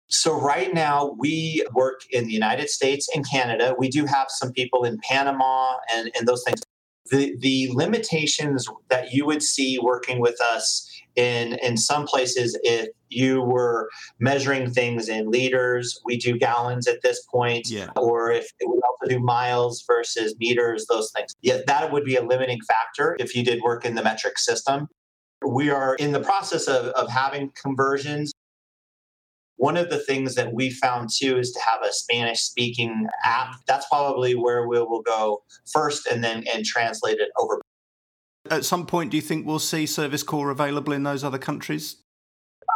So, 0.09 0.41
right 0.41 0.75
now, 0.75 1.15
we 1.19 1.65
work 1.73 2.01
in 2.11 2.27
the 2.27 2.33
United 2.33 2.69
States 2.69 3.09
and 3.15 3.29
Canada. 3.29 3.77
We 3.79 3.89
do 3.89 4.07
have 4.07 4.27
some 4.29 4.53
people 4.53 4.85
in 4.85 4.99
Panama 5.09 5.77
and, 5.95 6.11
and 6.19 6.27
those 6.27 6.43
things. 6.45 6.61
The, 7.11 7.37
the 7.39 7.71
limitations 7.73 8.69
that 8.89 9.13
you 9.13 9.25
would 9.27 9.43
see 9.43 9.79
working 9.81 10.21
with 10.21 10.41
us 10.41 10.90
in 11.21 11.59
in 11.63 11.77
some 11.77 12.07
places 12.07 12.59
if 12.63 12.89
you 13.11 13.43
were 13.43 13.91
measuring 14.21 14.71
things 14.71 15.09
in 15.09 15.31
liters 15.31 16.01
we 16.05 16.17
do 16.17 16.39
gallons 16.39 16.87
at 16.87 17.03
this 17.03 17.23
point 17.27 17.69
yeah. 17.69 17.89
or 17.97 18.31
if 18.31 18.47
we 18.61 18.81
also 18.89 19.09
do 19.09 19.21
miles 19.21 19.85
versus 19.87 20.35
meters 20.39 20.87
those 20.89 21.13
things. 21.15 21.35
Yeah 21.43 21.59
that 21.67 21.93
would 21.93 22.05
be 22.05 22.17
a 22.17 22.23
limiting 22.23 22.61
factor 22.63 23.17
if 23.21 23.37
you 23.37 23.45
did 23.45 23.61
work 23.63 23.85
in 23.85 23.95
the 23.95 24.03
metric 24.03 24.39
system. 24.39 24.89
We 25.47 25.71
are 25.71 25.95
in 25.97 26.13
the 26.13 26.21
process 26.21 26.69
of, 26.69 26.87
of 26.87 27.09
having 27.09 27.51
conversions. 27.61 28.33
One 29.57 29.77
of 29.77 29.91
the 29.91 29.99
things 29.99 30.35
that 30.37 30.55
we 30.55 30.71
found 30.71 31.11
too 31.15 31.39
is 31.39 31.51
to 31.53 31.61
have 31.61 31.83
a 31.83 31.93
spanish 31.93 32.41
speaking 32.41 33.07
app. 33.25 33.49
That's 33.67 33.87
probably 33.89 34.35
where 34.35 34.67
we 34.67 34.79
will 34.81 35.03
go 35.03 35.43
first 35.71 36.07
and 36.07 36.25
then 36.25 36.45
and 36.53 36.65
translate 36.65 37.19
it 37.19 37.31
over 37.39 37.61
at 38.51 38.65
some 38.65 38.85
point, 38.87 39.11
do 39.11 39.17
you 39.17 39.23
think 39.23 39.47
we'll 39.47 39.59
see 39.59 39.87
Service 39.87 40.23
Core 40.23 40.51
available 40.51 40.93
in 40.93 41.05
those 41.05 41.23
other 41.23 41.39
countries? 41.39 41.97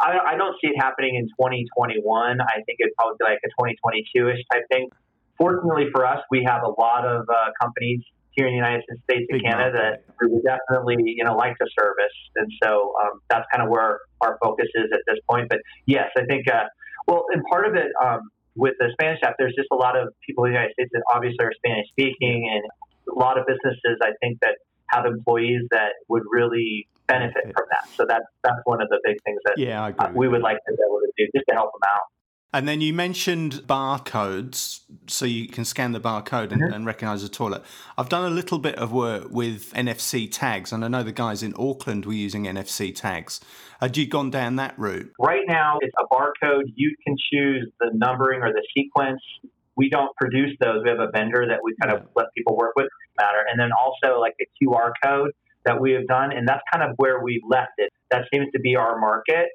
I, 0.01 0.33
I 0.33 0.37
don't 0.37 0.55
see 0.61 0.69
it 0.69 0.75
happening 0.79 1.15
in 1.15 1.27
2021. 1.39 2.41
I 2.41 2.61
think 2.65 2.79
it'd 2.79 2.95
probably 2.97 3.15
be 3.19 3.25
like 3.25 3.39
a 3.45 3.49
2022 3.59 4.29
ish 4.29 4.39
type 4.51 4.63
thing. 4.71 4.89
fortunately 5.37 5.87
for 5.93 6.05
us, 6.05 6.19
we 6.31 6.43
have 6.47 6.63
a 6.63 6.73
lot 6.81 7.05
of 7.05 7.27
uh, 7.29 7.51
companies 7.61 8.01
here 8.31 8.47
in 8.47 8.51
the 8.51 8.57
United 8.57 8.83
States 9.03 9.27
and 9.29 9.41
Canada 9.41 9.95
that 10.19 10.29
we 10.29 10.41
definitely, 10.43 10.95
you 11.05 11.23
know, 11.23 11.35
like 11.35 11.57
to 11.57 11.67
service. 11.79 12.17
And 12.35 12.51
so 12.61 12.93
um, 13.01 13.21
that's 13.29 13.45
kind 13.51 13.63
of 13.63 13.69
where 13.69 13.99
our 14.19 14.37
focus 14.43 14.67
is 14.75 14.91
at 14.91 14.99
this 15.07 15.19
point. 15.29 15.47
But 15.49 15.59
yes, 15.85 16.09
I 16.17 16.25
think, 16.25 16.47
uh, 16.51 16.67
well, 17.07 17.23
and 17.31 17.43
part 17.49 17.65
of 17.65 17.75
it 17.75 17.91
um, 18.03 18.29
with 18.55 18.73
the 18.79 18.89
Spanish 18.93 19.19
app, 19.23 19.35
there's 19.39 19.55
just 19.55 19.69
a 19.71 19.75
lot 19.75 19.95
of 19.95 20.09
people 20.25 20.43
in 20.45 20.51
the 20.51 20.59
United 20.59 20.73
States 20.73 20.91
that 20.93 21.03
obviously 21.13 21.45
are 21.45 21.53
Spanish 21.55 21.87
speaking, 21.91 22.51
and 22.51 22.63
a 23.07 23.17
lot 23.17 23.39
of 23.39 23.45
businesses, 23.47 23.99
I 24.03 24.11
think, 24.19 24.39
that 24.41 24.59
have 24.89 25.05
employees 25.05 25.61
that 25.71 25.93
would 26.07 26.23
really 26.31 26.87
benefit 27.07 27.43
from 27.43 27.65
that. 27.69 27.89
So 27.95 28.05
that's 28.07 28.25
that's 28.43 28.59
one 28.65 28.81
of 28.81 28.89
the 28.89 28.99
big 29.03 29.17
things 29.23 29.39
that 29.45 29.57
yeah, 29.57 29.91
we 30.13 30.27
would 30.27 30.41
like 30.41 30.57
to 30.57 30.71
be 30.73 30.77
able 30.87 30.99
to 30.99 31.11
do 31.17 31.25
just 31.35 31.45
to 31.49 31.55
help 31.55 31.71
them 31.73 31.81
out. 31.87 32.01
And 32.55 32.69
then 32.69 32.79
you 32.79 32.93
mentioned 32.93 33.63
barcodes, 33.67 34.79
so 35.07 35.25
you 35.25 35.49
can 35.49 35.65
scan 35.65 35.91
the 35.91 35.99
barcode 35.99 36.53
and, 36.53 36.61
mm-hmm. 36.61 36.73
and, 36.73 36.85
recognize 36.85 37.21
the 37.21 37.27
toilet. 37.27 37.63
I've 37.97 38.07
done 38.07 38.31
a 38.31 38.33
little 38.33 38.59
bit 38.59 38.75
of 38.75 38.93
work 38.93 39.27
with 39.29 39.73
NFC 39.73 40.31
tags, 40.31 40.71
and 40.71 40.85
I 40.85 40.87
know 40.87 41.03
the 41.03 41.11
guys 41.11 41.43
in 41.43 41.53
Auckland 41.59 42.05
were 42.05 42.13
using 42.13 42.45
NFC 42.45 42.95
tags. 42.95 43.41
Had 43.81 43.97
you 43.97 44.07
gone 44.07 44.29
down 44.29 44.55
that 44.55 44.79
route? 44.79 45.11
Right 45.19 45.43
now, 45.45 45.79
it's 45.81 45.93
a 45.99 46.05
barcode. 46.15 46.71
You 46.75 46.95
can 47.05 47.17
choose 47.29 47.69
the 47.81 47.89
numbering 47.93 48.41
or 48.41 48.53
the 48.53 48.65
sequence. 48.73 49.21
We 49.77 49.89
don't 49.89 50.15
produce 50.15 50.55
those. 50.59 50.81
We 50.83 50.89
have 50.89 50.99
a 50.99 51.11
vendor 51.11 51.45
that 51.47 51.59
we 51.63 51.75
kind 51.81 51.93
of 51.93 52.07
let 52.15 52.27
people 52.35 52.55
work 52.55 52.73
with. 52.75 52.87
Matter, 53.17 53.45
and 53.49 53.59
then 53.59 53.69
also 53.71 54.19
like 54.19 54.35
the 54.39 54.47
QR 54.59 54.91
code 55.03 55.31
that 55.65 55.79
we 55.79 55.93
have 55.93 56.05
done, 56.07 56.31
and 56.31 56.47
that's 56.47 56.61
kind 56.71 56.83
of 56.83 56.95
where 56.97 57.21
we 57.21 57.41
left 57.49 57.73
it. 57.77 57.91
That 58.11 58.23
seems 58.33 58.47
to 58.53 58.59
be 58.59 58.75
our 58.75 58.99
market. 58.99 59.47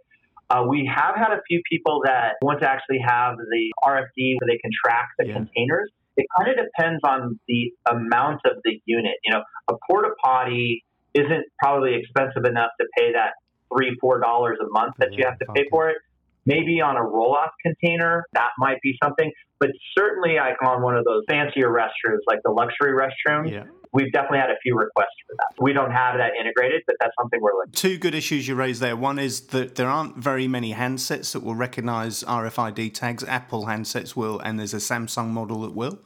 Uh, 0.50 0.64
we 0.68 0.90
have 0.92 1.14
had 1.14 1.32
a 1.32 1.40
few 1.46 1.62
people 1.70 2.00
that 2.04 2.34
want 2.42 2.60
to 2.60 2.68
actually 2.68 2.98
have 3.06 3.36
the 3.36 3.72
RFD 3.84 4.34
where 4.40 4.48
they 4.48 4.58
can 4.58 4.70
track 4.84 5.10
the 5.18 5.28
yeah. 5.28 5.34
containers. 5.34 5.90
It 6.16 6.26
kind 6.36 6.50
of 6.50 6.56
depends 6.56 7.00
on 7.04 7.38
the 7.46 7.72
amount 7.88 8.40
of 8.44 8.58
the 8.64 8.80
unit. 8.84 9.14
You 9.24 9.34
know, 9.34 9.42
a 9.68 9.74
porta 9.88 10.08
potty 10.22 10.84
isn't 11.14 11.44
probably 11.62 11.94
expensive 11.94 12.44
enough 12.44 12.70
to 12.80 12.86
pay 12.98 13.12
that 13.12 13.34
three, 13.72 13.96
four 14.00 14.18
dollars 14.18 14.58
a 14.60 14.68
month 14.70 14.94
that 14.98 15.12
yeah, 15.12 15.18
you 15.18 15.24
have 15.26 15.38
to 15.38 15.46
pay 15.54 15.66
for 15.70 15.88
it. 15.88 15.98
Maybe 16.46 16.80
on 16.80 16.96
a 16.96 17.02
roll 17.02 17.34
off 17.34 17.50
container, 17.62 18.24
that 18.32 18.50
might 18.58 18.78
be 18.82 18.96
something. 19.02 19.30
But 19.58 19.70
certainly, 19.96 20.36
like 20.36 20.56
on 20.64 20.82
one 20.82 20.96
of 20.96 21.04
those 21.04 21.22
fancier 21.28 21.68
restrooms, 21.68 22.20
like 22.26 22.40
the 22.44 22.50
luxury 22.50 22.92
restroom, 22.92 23.50
yeah 23.50 23.64
we've 23.92 24.12
definitely 24.12 24.38
had 24.38 24.50
a 24.50 24.58
few 24.62 24.76
requests 24.76 25.16
for 25.26 25.34
that. 25.36 25.62
We 25.62 25.72
don't 25.72 25.90
have 25.90 26.16
that 26.18 26.32
integrated, 26.38 26.82
but 26.86 26.96
that's 27.00 27.12
something 27.20 27.40
we're 27.40 27.54
looking. 27.54 27.72
Two 27.72 27.98
good 27.98 28.14
issues 28.14 28.46
you 28.46 28.54
raised 28.54 28.80
there. 28.80 28.96
One 28.96 29.18
is 29.18 29.40
that 29.48 29.74
there 29.76 29.88
aren't 29.88 30.16
very 30.16 30.48
many 30.48 30.74
handsets 30.74 31.32
that 31.32 31.42
will 31.42 31.54
recognize 31.54 32.22
RFID 32.24 32.94
tags. 32.94 33.24
Apple 33.24 33.66
handsets 33.66 34.14
will, 34.14 34.38
and 34.40 34.58
there's 34.58 34.74
a 34.74 34.78
Samsung 34.78 35.28
model 35.28 35.62
that 35.62 35.74
will. 35.74 35.98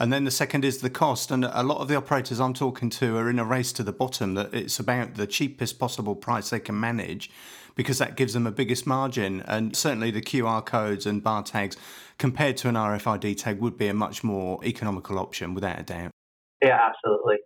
And 0.00 0.12
then 0.12 0.24
the 0.24 0.30
second 0.30 0.64
is 0.64 0.78
the 0.78 0.90
cost. 0.90 1.32
And 1.32 1.44
a 1.44 1.62
lot 1.64 1.78
of 1.78 1.88
the 1.88 1.96
operators 1.96 2.38
I'm 2.38 2.54
talking 2.54 2.88
to 2.90 3.16
are 3.16 3.28
in 3.28 3.40
a 3.40 3.44
race 3.44 3.72
to 3.72 3.82
the 3.82 3.92
bottom 3.92 4.34
that 4.34 4.54
it's 4.54 4.78
about 4.78 5.14
the 5.14 5.26
cheapest 5.26 5.78
possible 5.78 6.14
price 6.14 6.50
they 6.50 6.60
can 6.60 6.78
manage 6.78 7.30
because 7.78 7.98
that 7.98 8.16
gives 8.16 8.34
them 8.34 8.44
a 8.44 8.50
biggest 8.50 8.88
margin. 8.88 9.40
And 9.46 9.74
certainly 9.74 10.10
the 10.10 10.20
QR 10.20 10.66
codes 10.66 11.06
and 11.06 11.22
bar 11.22 11.44
tags 11.44 11.76
compared 12.18 12.56
to 12.58 12.68
an 12.68 12.74
RFID 12.74 13.36
tag 13.36 13.60
would 13.60 13.78
be 13.78 13.86
a 13.86 13.94
much 13.94 14.24
more 14.24 14.58
economical 14.64 15.16
option 15.16 15.54
without 15.54 15.78
a 15.78 15.84
doubt. 15.84 16.10
Yeah, 16.60 16.76
absolutely. 16.90 17.36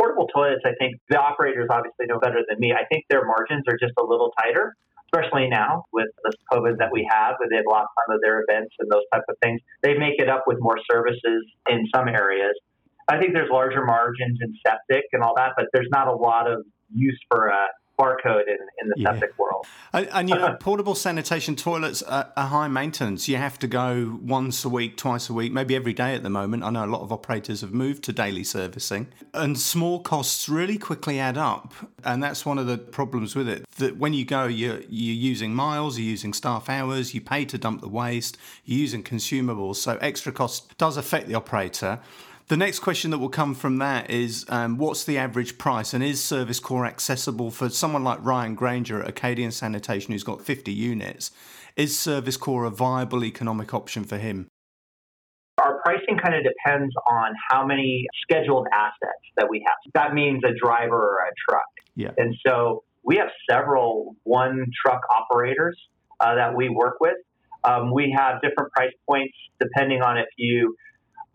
Portable 0.00 0.26
toilets, 0.34 0.62
I 0.64 0.72
think 0.78 0.96
the 1.10 1.20
operators 1.20 1.68
obviously 1.70 2.06
know 2.06 2.18
better 2.18 2.40
than 2.48 2.58
me. 2.58 2.72
I 2.72 2.86
think 2.86 3.04
their 3.10 3.26
margins 3.26 3.64
are 3.68 3.76
just 3.76 3.92
a 4.00 4.02
little 4.02 4.32
tighter, 4.40 4.74
especially 5.12 5.50
now 5.50 5.84
with 5.92 6.08
the 6.24 6.32
COVID 6.50 6.78
that 6.78 6.88
we 6.90 7.06
have, 7.10 7.34
where 7.36 7.50
they've 7.50 7.68
lost 7.68 7.88
some 8.00 8.16
of 8.16 8.22
their 8.22 8.42
events 8.48 8.74
and 8.78 8.90
those 8.90 9.04
type 9.12 9.24
of 9.28 9.36
things. 9.42 9.60
They 9.82 9.98
make 9.98 10.18
it 10.18 10.30
up 10.30 10.44
with 10.46 10.56
more 10.60 10.78
services 10.90 11.44
in 11.68 11.84
some 11.94 12.08
areas. 12.08 12.54
I 13.06 13.18
think 13.18 13.34
there's 13.34 13.50
larger 13.50 13.84
margins 13.84 14.38
in 14.40 14.54
septic 14.66 15.04
and 15.12 15.22
all 15.22 15.34
that, 15.36 15.52
but 15.58 15.66
there's 15.74 15.88
not 15.90 16.08
a 16.08 16.14
lot 16.14 16.50
of 16.50 16.64
use 16.94 17.20
for 17.30 17.48
a 17.48 17.66
barcode 17.98 18.46
in, 18.46 18.58
in 18.80 18.88
the 18.88 18.94
yeah. 18.96 19.12
septic 19.12 19.36
world. 19.38 19.66
And, 19.92 20.08
and, 20.12 20.28
you 20.28 20.36
know, 20.36 20.56
portable 20.60 20.94
sanitation 20.94 21.56
toilets 21.56 22.02
are, 22.02 22.32
are, 22.36 22.46
high 22.46 22.68
maintenance. 22.68 23.28
You 23.28 23.36
have 23.36 23.58
to 23.60 23.66
go 23.66 24.18
once 24.22 24.64
a 24.64 24.68
week, 24.68 24.96
twice 24.96 25.28
a 25.28 25.32
week, 25.32 25.52
maybe 25.52 25.74
every 25.74 25.92
day 25.92 26.14
at 26.14 26.22
the 26.22 26.30
moment. 26.30 26.62
I 26.62 26.70
know 26.70 26.84
a 26.84 26.86
lot 26.86 27.02
of 27.02 27.12
operators 27.12 27.60
have 27.62 27.72
moved 27.72 28.04
to 28.04 28.12
daily 28.12 28.44
servicing, 28.44 29.08
and 29.34 29.58
small 29.58 30.00
costs 30.00 30.48
really 30.48 30.78
quickly 30.78 31.18
add 31.18 31.36
up. 31.36 31.74
And 32.04 32.22
that's 32.22 32.46
one 32.46 32.58
of 32.58 32.66
the 32.66 32.78
problems 32.78 33.34
with 33.34 33.48
it. 33.48 33.68
That 33.78 33.96
when 33.96 34.14
you 34.14 34.24
go, 34.24 34.46
you're, 34.46 34.80
you're 34.88 35.14
using 35.14 35.54
miles, 35.54 35.98
you're 35.98 36.08
using 36.08 36.32
staff 36.32 36.68
hours, 36.68 37.14
you 37.14 37.20
pay 37.20 37.44
to 37.46 37.58
dump 37.58 37.80
the 37.80 37.88
waste, 37.88 38.38
you're 38.64 38.80
using 38.80 39.02
consumables. 39.02 39.76
So 39.76 39.98
extra 40.00 40.32
cost 40.32 40.76
does 40.78 40.96
affect 40.96 41.28
the 41.28 41.34
operator. 41.34 42.00
The 42.48 42.56
next 42.56 42.78
question 42.78 43.10
that 43.10 43.18
will 43.18 43.28
come 43.28 43.54
from 43.54 43.76
that 43.78 44.08
is 44.08 44.46
um, 44.48 44.78
what's 44.78 45.04
the 45.04 45.18
average 45.18 45.58
price 45.58 45.92
and 45.92 46.02
is 46.02 46.24
Service 46.24 46.58
Core 46.58 46.86
accessible 46.86 47.50
for 47.50 47.68
someone 47.68 48.02
like 48.04 48.24
Ryan 48.24 48.54
Granger 48.54 49.02
at 49.02 49.08
Acadian 49.08 49.50
Sanitation 49.50 50.12
who's 50.12 50.24
got 50.24 50.40
50 50.40 50.72
units? 50.72 51.30
Is 51.76 51.98
Service 51.98 52.38
Core 52.38 52.64
a 52.64 52.70
viable 52.70 53.22
economic 53.22 53.74
option 53.74 54.02
for 54.02 54.16
him? 54.16 54.48
Our 55.58 55.78
pricing 55.84 56.16
kind 56.24 56.34
of 56.34 56.42
depends 56.42 56.94
on 57.10 57.34
how 57.50 57.66
many 57.66 58.06
scheduled 58.22 58.66
assets 58.72 59.24
that 59.36 59.50
we 59.50 59.62
have. 59.66 59.76
That 59.92 60.14
means 60.14 60.42
a 60.42 60.54
driver 60.58 60.96
or 60.96 61.18
a 61.28 61.32
truck. 61.50 61.68
Yeah. 61.96 62.12
And 62.16 62.34
so 62.46 62.82
we 63.04 63.16
have 63.16 63.28
several 63.50 64.16
one 64.22 64.64
truck 64.86 65.02
operators 65.14 65.78
uh, 66.18 66.34
that 66.36 66.56
we 66.56 66.70
work 66.70 66.96
with. 66.98 67.16
Um, 67.62 67.92
we 67.92 68.14
have 68.16 68.40
different 68.40 68.72
price 68.72 68.92
points 69.06 69.34
depending 69.60 70.00
on 70.00 70.16
if 70.16 70.28
you 70.38 70.76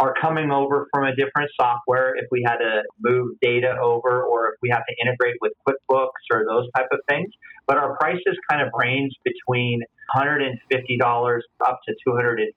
are 0.04 0.14
coming 0.20 0.52
over 0.52 0.88
from 0.94 1.06
a 1.06 1.16
different 1.16 1.50
software 1.60 2.14
if 2.18 2.28
we 2.30 2.44
had 2.46 2.58
to 2.58 2.84
move 3.00 3.40
data 3.42 3.74
over 3.82 4.24
or 4.24 4.50
if 4.50 4.56
we 4.62 4.70
have 4.70 4.84
to 4.86 4.94
integrate 5.02 5.36
with 5.42 5.54
QuickBooks 5.66 6.28
or 6.32 6.46
those 6.46 6.68
type 6.76 6.88
of 6.92 7.00
things. 7.10 7.32
But 7.68 7.78
our 7.78 7.96
prices 7.98 8.38
kind 8.50 8.62
of 8.62 8.68
range 8.78 9.14
between 9.24 9.82
$150 10.16 11.40
up 11.66 11.80
to 11.88 11.96
$250 12.06 12.48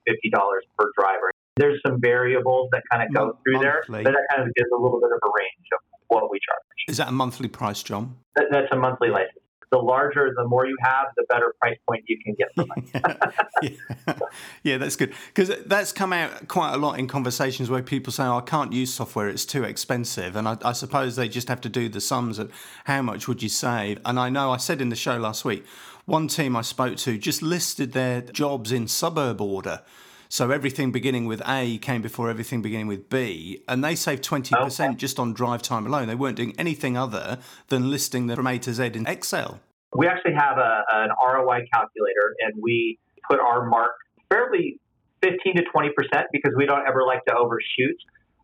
per 0.77 0.91
driver. 0.99 1.31
There's 1.55 1.79
some 1.85 2.01
variables 2.01 2.69
that 2.73 2.83
kind 2.91 3.03
of 3.03 3.13
go 3.15 3.37
through 3.43 3.59
there, 3.59 3.83
but 3.87 4.03
that 4.03 4.27
kind 4.29 4.47
of 4.47 4.53
gives 4.53 4.69
a 4.77 4.79
little 4.79 4.99
bit 4.99 5.09
of 5.09 5.19
a 5.23 5.31
range 5.39 5.67
of 5.73 5.79
what 6.09 6.29
we 6.29 6.39
charge. 6.45 6.61
Is 6.89 6.97
that 6.97 7.07
a 7.07 7.11
monthly 7.11 7.47
price, 7.47 7.81
John? 7.81 8.17
That, 8.35 8.45
that's 8.51 8.67
a 8.71 8.75
monthly 8.75 9.09
license 9.09 9.36
the 9.71 9.77
larger, 9.77 10.33
the 10.35 10.47
more 10.47 10.65
you 10.65 10.77
have, 10.81 11.07
the 11.17 11.23
better 11.29 11.53
price 11.59 11.77
point 11.87 12.03
you 12.07 12.17
can 12.23 12.35
get 12.35 12.53
from 12.55 12.67
yeah. 13.61 14.19
yeah, 14.63 14.77
that's 14.77 14.95
good 14.95 15.13
because 15.33 15.51
that's 15.65 15.91
come 15.91 16.13
out 16.13 16.47
quite 16.47 16.73
a 16.73 16.77
lot 16.77 16.99
in 16.99 17.07
conversations 17.07 17.69
where 17.69 17.83
people 17.83 18.13
say, 18.13 18.23
oh, 18.23 18.37
"I 18.37 18.41
can't 18.41 18.71
use 18.71 18.93
software; 18.93 19.27
it's 19.27 19.45
too 19.45 19.63
expensive," 19.63 20.35
and 20.35 20.47
I, 20.47 20.57
I, 20.63 20.71
suppose 20.71 21.15
they 21.15 21.27
just 21.27 21.49
have 21.49 21.61
to 21.61 21.69
do 21.69 21.89
the 21.89 22.01
sums 22.01 22.39
of 22.39 22.51
how 22.85 23.01
much 23.01 23.27
would 23.27 23.43
you 23.43 23.49
save. 23.49 23.99
And 24.05 24.19
I 24.19 24.29
know 24.29 24.51
I 24.51 24.57
said 24.57 24.81
in 24.81 24.89
the 24.89 24.95
show 24.95 25.17
last 25.17 25.43
week, 25.43 25.65
one 26.05 26.27
team 26.27 26.55
I 26.55 26.61
spoke 26.61 26.95
to 26.97 27.17
just 27.17 27.41
listed 27.41 27.91
their 27.91 28.21
jobs 28.21 28.71
in 28.71 28.87
suburb 28.87 29.41
order. 29.41 29.81
So 30.29 30.51
everything 30.51 30.91
beginning 30.91 31.25
with 31.25 31.41
A 31.47 31.77
came 31.77 32.01
before 32.01 32.29
everything 32.29 32.61
beginning 32.61 32.87
with 32.87 33.09
B, 33.09 33.63
and 33.67 33.83
they 33.83 33.95
saved 33.95 34.23
20% 34.23 34.89
okay. 34.89 34.95
just 34.95 35.19
on 35.19 35.33
drive 35.33 35.61
time 35.61 35.85
alone. 35.85 36.07
They 36.07 36.15
weren't 36.15 36.35
doing 36.35 36.53
anything 36.57 36.97
other 36.97 37.39
than 37.69 37.89
listing 37.89 38.27
them 38.27 38.35
from 38.35 38.47
A 38.47 38.59
to 38.59 38.73
Z 38.73 38.91
in 38.93 39.07
Excel. 39.07 39.59
We 39.95 40.07
actually 40.07 40.33
have 40.33 40.57
a, 40.57 40.83
an 40.91 41.09
ROI 41.23 41.67
calculator, 41.73 42.35
and 42.41 42.61
we 42.61 42.99
put 43.29 43.39
our 43.39 43.65
mark 43.65 43.91
fairly 44.29 44.79
15 45.21 45.55
to 45.55 45.63
20% 45.63 46.23
because 46.31 46.53
we 46.57 46.65
don't 46.65 46.85
ever 46.87 47.03
like 47.05 47.23
to 47.25 47.35
overshoot. 47.35 47.95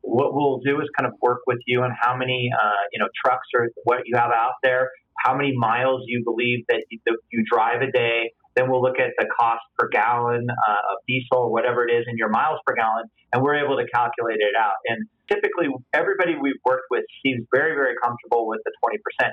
What 0.02 0.34
we'll 0.34 0.60
do 0.60 0.82
is 0.82 0.90
kind 0.98 1.12
of 1.12 1.14
work 1.22 1.42
with 1.48 1.60
you 1.66 1.82
on 1.82 1.92
how 2.00 2.16
many, 2.16 2.50
uh, 2.54 2.72
you 2.92 3.00
know, 3.00 3.08
trucks 3.24 3.48
or 3.54 3.70
what 3.84 4.00
you 4.06 4.16
have 4.18 4.32
out 4.32 4.54
there, 4.64 4.90
how 5.18 5.36
many 5.36 5.54
miles 5.56 6.04
you 6.08 6.24
believe 6.24 6.66
that 6.70 6.84
you, 6.90 7.00
that 7.06 7.18
you 7.32 7.44
drive 7.50 7.82
a 7.82 7.92
day, 7.92 8.32
then 8.56 8.70
we'll 8.70 8.82
look 8.82 9.00
at 9.00 9.12
the 9.18 9.26
cost 9.40 9.62
per 9.78 9.90
gallon 9.90 10.46
uh, 10.50 10.92
of 10.94 10.98
diesel 11.08 11.50
or 11.50 11.52
whatever 11.52 11.88
it 11.88 11.92
is 11.92 12.06
in 12.08 12.18
your 12.18 12.30
miles 12.30 12.60
per 12.66 12.76
gallon, 12.76 13.06
and 13.32 13.42
we're 13.42 13.56
able 13.56 13.78
to 13.78 13.86
calculate 13.94 14.40
it 14.40 14.56
out. 14.58 14.78
And 14.88 15.08
typically, 15.30 15.68
everybody 15.94 16.36
we've 16.40 16.62
worked 16.66 16.88
with 16.92 17.04
seems 17.26 17.46
very, 17.54 17.74
very 17.74 17.96
comfortable 18.02 18.48
with 18.48 18.62
the 18.66 18.72
20%. 18.86 19.30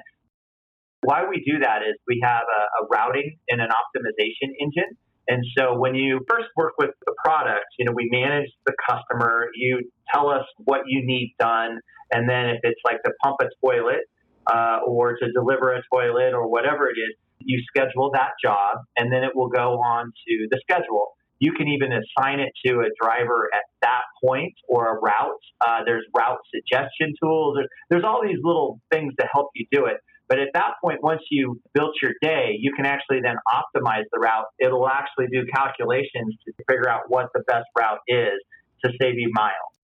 Why 1.03 1.25
we 1.29 1.43
do 1.45 1.61
that 1.61 1.83
is 1.83 1.97
we 2.07 2.21
have 2.23 2.45
a, 2.45 2.63
a 2.85 2.89
routing 2.93 3.37
and 3.49 3.61
an 3.61 3.69
optimization 3.69 4.53
engine. 4.61 4.97
And 5.29 5.45
so 5.57 5.79
when 5.79 5.95
you 5.95 6.21
first 6.29 6.49
work 6.57 6.73
with 6.79 6.91
the 7.07 7.15
product, 7.25 7.67
you 7.79 7.85
know, 7.85 7.93
we 7.95 8.09
manage 8.11 8.51
the 8.67 8.73
customer, 8.89 9.49
you 9.55 9.89
tell 10.13 10.29
us 10.29 10.45
what 10.65 10.81
you 10.87 11.07
need 11.07 11.35
done. 11.39 11.79
And 12.13 12.29
then 12.29 12.51
if 12.51 12.61
it's 12.65 12.81
like 12.85 13.03
to 13.05 13.13
pump 13.23 13.37
a 13.41 13.47
toilet 13.65 14.11
uh, 14.47 14.81
or 14.87 15.17
to 15.17 15.33
deliver 15.33 15.73
a 15.73 15.83
toilet 15.93 16.35
or 16.35 16.51
whatever 16.51 16.89
it 16.89 16.99
is, 16.99 17.15
you 17.41 17.63
schedule 17.69 18.11
that 18.15 18.31
job, 18.43 18.79
and 18.97 19.13
then 19.13 19.25
it 19.25 19.35
will 19.35 19.49
go 19.49 19.81
on 19.81 20.07
to 20.07 20.47
the 20.51 20.61
schedule. 20.63 21.09
You 21.39 21.53
can 21.53 21.69
even 21.69 21.91
assign 21.93 22.41
it 22.41 22.53
to 22.67 22.81
a 22.81 22.91
driver 23.03 23.49
at 23.55 23.63
that 23.83 24.03
point 24.23 24.53
or 24.69 24.97
a 24.97 25.01
route. 25.01 25.41
Uh, 25.67 25.81
there's 25.87 26.05
route 26.15 26.39
suggestion 26.55 27.15
tools. 27.23 27.57
There's, 27.57 27.69
there's 27.89 28.05
all 28.05 28.21
these 28.23 28.39
little 28.43 28.79
things 28.93 29.15
to 29.19 29.27
help 29.33 29.49
you 29.55 29.67
do 29.73 29.87
it. 29.87 29.97
But 30.29 30.39
at 30.39 30.49
that 30.55 30.75
point, 30.85 31.03
once 31.03 31.23
you 31.31 31.61
built 31.75 31.95
your 32.01 32.13
day, 32.23 32.57
you 32.61 32.73
can 32.77 32.87
actually 32.87 33.21
then 33.21 33.35
optimize 33.49 34.05
the 34.13 34.21
route. 34.21 34.47
It'll 34.61 34.87
actually 34.87 35.27
do 35.33 35.45
calculations 35.53 36.37
to 36.47 36.53
figure 36.69 36.89
out 36.89 37.03
what 37.09 37.31
the 37.35 37.43
best 37.49 37.67
route 37.77 37.99
is 38.07 38.39
to 38.85 38.93
save 39.01 39.15
you 39.17 39.31
miles. 39.35 39.80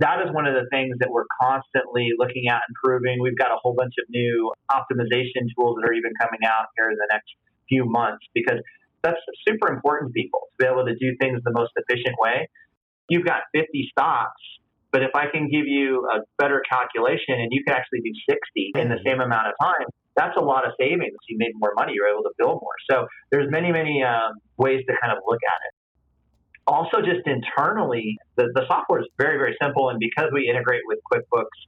That 0.00 0.24
is 0.24 0.32
one 0.32 0.46
of 0.46 0.56
the 0.56 0.64
things 0.72 0.96
that 1.00 1.12
we're 1.12 1.28
constantly 1.44 2.08
looking 2.16 2.48
at 2.48 2.64
improving. 2.72 3.20
We've 3.20 3.36
got 3.36 3.52
a 3.52 3.60
whole 3.60 3.74
bunch 3.76 3.94
of 4.00 4.08
new 4.08 4.50
optimization 4.72 5.44
tools 5.52 5.76
that 5.76 5.84
are 5.84 5.92
even 5.92 6.12
coming 6.16 6.40
out 6.44 6.72
here 6.76 6.88
in 6.88 6.96
the 6.96 7.08
next 7.12 7.28
few 7.68 7.84
months 7.84 8.24
because 8.34 8.64
that's 9.04 9.20
super 9.46 9.68
important 9.68 10.10
to 10.10 10.12
people 10.12 10.40
to 10.40 10.64
be 10.64 10.66
able 10.66 10.84
to 10.88 10.96
do 10.96 11.12
things 11.20 11.40
the 11.44 11.52
most 11.52 11.72
efficient 11.76 12.16
way. 12.18 12.48
You've 13.08 13.26
got 13.26 13.42
50 13.52 13.68
stops, 13.92 14.40
but 14.90 15.02
if 15.02 15.10
I 15.14 15.28
can 15.28 15.52
give 15.52 15.68
you 15.68 16.08
a 16.08 16.24
better 16.38 16.62
calculation 16.64 17.36
and 17.36 17.48
you 17.50 17.62
can 17.64 17.76
actually 17.76 18.00
do 18.00 18.12
60 18.28 18.72
in 18.80 18.88
the 18.88 18.98
same 19.04 19.20
amount 19.20 19.48
of 19.48 19.54
time, 19.60 19.86
that's 20.16 20.36
a 20.36 20.40
lot 20.40 20.66
of 20.66 20.72
savings. 20.80 21.16
You 21.28 21.36
made 21.36 21.52
more 21.56 21.72
money, 21.76 21.92
you're 21.94 22.08
able 22.08 22.24
to 22.24 22.32
bill 22.38 22.56
more. 22.60 22.76
So 22.90 23.06
there's 23.30 23.50
many, 23.50 23.70
many 23.70 24.02
um, 24.02 24.40
ways 24.56 24.80
to 24.88 24.94
kind 25.00 25.12
of 25.12 25.22
look 25.26 25.40
at 25.44 25.60
it. 25.68 25.72
Also, 26.70 27.02
just 27.02 27.26
internally, 27.26 28.16
the, 28.36 28.46
the 28.54 28.62
software 28.68 29.00
is 29.00 29.08
very, 29.18 29.36
very 29.38 29.56
simple. 29.60 29.90
And 29.90 29.98
because 29.98 30.30
we 30.32 30.48
integrate 30.48 30.82
with 30.86 31.00
QuickBooks, 31.10 31.58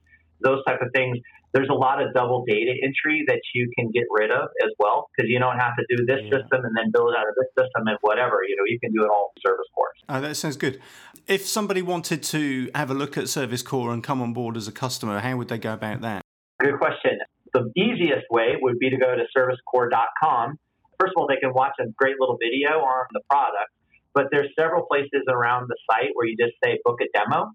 those 0.41 0.63
type 0.65 0.81
of 0.81 0.89
things, 0.95 1.19
there's 1.53 1.69
a 1.71 1.75
lot 1.75 2.01
of 2.01 2.15
double 2.15 2.45
data 2.47 2.73
entry 2.83 3.25
that 3.27 3.41
you 3.53 3.69
can 3.77 3.91
get 3.91 4.05
rid 4.11 4.31
of 4.31 4.49
as 4.63 4.71
well 4.79 5.11
because 5.11 5.29
you 5.29 5.41
don't 5.41 5.59
have 5.59 5.75
to 5.77 5.85
do 5.91 6.07
this 6.07 6.21
yeah. 6.23 6.39
system 6.39 6.65
and 6.65 6.77
then 6.77 6.93
build 6.93 7.15
out 7.19 7.27
of 7.27 7.35
this 7.35 7.51
system 7.59 7.89
and 7.89 7.99
whatever. 8.01 8.39
You 8.49 8.55
know, 8.55 8.63
you 8.67 8.79
can 8.79 8.93
do 8.93 9.03
it 9.03 9.11
all 9.11 9.33
in 9.37 9.43
Service 9.45 9.67
Core. 9.75 9.91
Oh, 10.09 10.21
that 10.21 10.37
sounds 10.37 10.57
good. 10.57 10.81
If 11.27 11.47
somebody 11.47 11.83
wanted 11.83 12.23
to 12.23 12.71
have 12.75 12.91
a 12.91 12.95
look 12.95 13.19
at 13.19 13.29
Service 13.29 13.63
Core 13.63 13.93
and 13.93 14.05
come 14.05 14.23
on 14.23 14.33
board 14.33 14.57
as 14.57 14.69
a 14.69 14.73
customer, 14.73 15.19
how 15.19 15.37
would 15.37 15.49
they 15.49 15.59
go 15.59 15.75
about 15.75 16.01
that? 16.03 16.23
Good 16.61 16.79
question. 16.79 17.19
The 17.53 17.71
easiest 17.77 18.31
way 18.31 18.55
would 18.61 18.79
be 18.79 18.89
to 18.89 18.97
go 18.97 19.15
to 19.15 19.25
servicecore.com. 19.37 20.59
First 20.99 21.13
of 21.17 21.21
all, 21.21 21.27
they 21.27 21.37
can 21.37 21.53
watch 21.53 21.75
a 21.81 21.85
great 21.97 22.15
little 22.21 22.39
video 22.41 22.79
on 22.79 23.07
the 23.13 23.21
product, 23.29 23.71
but 24.15 24.27
there's 24.31 24.49
several 24.59 24.87
places 24.87 25.23
around 25.29 25.69
the 25.69 25.77
site 25.91 26.11
where 26.15 26.27
you 26.27 26.37
just 26.37 26.55
say 26.65 26.79
book 26.85 26.99
a 27.01 27.07
demo 27.17 27.51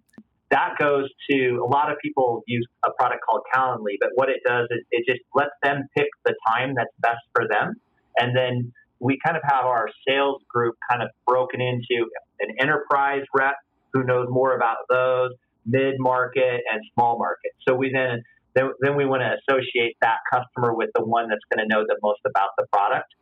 that 0.49 0.75
goes 0.79 1.09
to 1.29 1.61
a 1.63 1.67
lot 1.67 1.91
of 1.91 1.97
people 2.01 2.41
use 2.47 2.65
a 2.85 2.91
product 2.97 3.21
called 3.27 3.41
Calendly, 3.53 3.95
but 3.99 4.09
what 4.15 4.29
it 4.29 4.37
does 4.45 4.67
is 4.71 4.79
it 4.91 5.03
just 5.07 5.21
lets 5.35 5.51
them 5.61 5.83
pick 5.95 6.07
the 6.25 6.33
time 6.47 6.73
that's 6.75 6.93
best 6.99 7.19
for 7.35 7.47
them. 7.49 7.73
And 8.17 8.35
then 8.35 8.71
we 8.99 9.19
kind 9.23 9.35
of 9.35 9.43
have 9.43 9.65
our 9.65 9.89
sales 10.07 10.41
group 10.49 10.75
kind 10.89 11.03
of 11.03 11.09
broken 11.25 11.61
into 11.61 12.07
an 12.39 12.55
enterprise 12.59 13.23
rep 13.33 13.55
who 13.93 14.03
knows 14.03 14.27
more 14.29 14.55
about 14.55 14.77
those, 14.89 15.31
mid 15.65 15.95
market, 15.99 16.61
and 16.71 16.81
small 16.93 17.17
market. 17.19 17.51
So 17.67 17.75
we 17.75 17.91
then, 17.93 18.23
then, 18.55 18.71
then 18.79 18.95
we 18.95 19.05
want 19.05 19.21
to 19.21 19.35
associate 19.53 19.97
that 20.01 20.17
customer 20.31 20.73
with 20.73 20.89
the 20.95 21.03
one 21.03 21.27
that's 21.29 21.43
going 21.53 21.67
to 21.67 21.73
know 21.73 21.83
the 21.87 21.97
most 22.01 22.21
about 22.25 22.49
the 22.57 22.65
product 22.71 23.13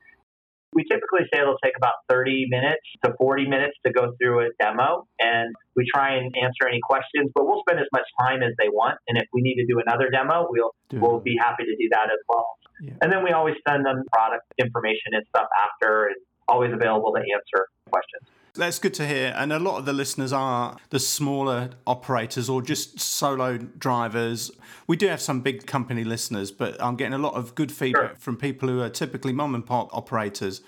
we 0.76 0.84
typically 0.84 1.24
say 1.34 1.40
it'll 1.42 1.58
take 1.64 1.74
about 1.78 2.04
30 2.10 2.46
minutes 2.50 2.84
to 3.04 3.14
40 3.18 3.48
minutes 3.48 3.74
to 3.86 3.92
go 3.92 4.14
through 4.20 4.46
a 4.46 4.50
demo 4.62 5.08
and 5.20 5.56
we 5.76 5.86
try 5.94 6.16
and 6.16 6.36
answer 6.36 6.68
any 6.68 6.80
questions 6.84 7.32
but 7.34 7.48
we'll 7.48 7.64
spend 7.68 7.80
as 7.80 7.88
much 7.92 8.06
time 8.20 8.44
as 8.44 8.52
they 8.60 8.70
want 8.70 9.00
and 9.08 9.18
if 9.18 9.26
we 9.34 9.42
need 9.42 9.56
to 9.56 9.66
do 9.66 9.80
another 9.80 10.10
demo 10.12 10.46
we'll 10.50 10.76
we'll 10.94 11.20
be 11.20 11.36
happy 11.40 11.64
to 11.64 11.76
do 11.80 11.90
that 11.92 12.12
as 12.12 12.22
well. 12.30 12.46
Yeah. 12.82 12.92
and 13.02 13.12
then 13.12 13.24
we 13.24 13.32
always 13.32 13.56
send 13.68 13.86
them 13.86 14.04
product 14.12 14.44
information 14.60 15.16
and 15.16 15.24
stuff 15.30 15.48
after 15.56 16.12
and 16.12 16.16
always 16.48 16.74
available 16.74 17.14
to 17.14 17.24
answer 17.24 17.68
questions 17.90 18.28
that's 18.56 18.80
good 18.80 18.94
to 18.96 19.08
hear. 19.08 19.34
And 19.36 19.54
a 19.54 19.60
lot 19.60 19.78
of 19.78 19.86
the 19.86 19.94
listeners 19.94 20.34
are 20.34 20.78
the 20.90 21.00
smaller 21.00 21.72
operators 21.86 22.50
or 22.50 22.62
just 22.62 23.00
solo 23.00 23.58
drivers. 23.58 24.52
We 24.88 24.98
do 24.98 25.08
have 25.08 25.22
some 25.22 25.42
big 25.42 25.66
company 25.66 26.04
listeners, 26.04 26.52
but 26.52 26.82
I'm 26.82 26.96
getting 26.96 27.14
a 27.14 27.20
lot 27.20 27.34
of 27.34 27.56
good 27.56 27.72
feedback 27.72 28.10
sure. 28.12 28.16
from 28.18 28.38
people 28.38 28.70
who 28.70 28.82
are 28.82 28.90
typically 28.90 29.34
mom 29.34 29.56
and 29.56 29.66
pop 29.66 29.90
operators 29.94 30.62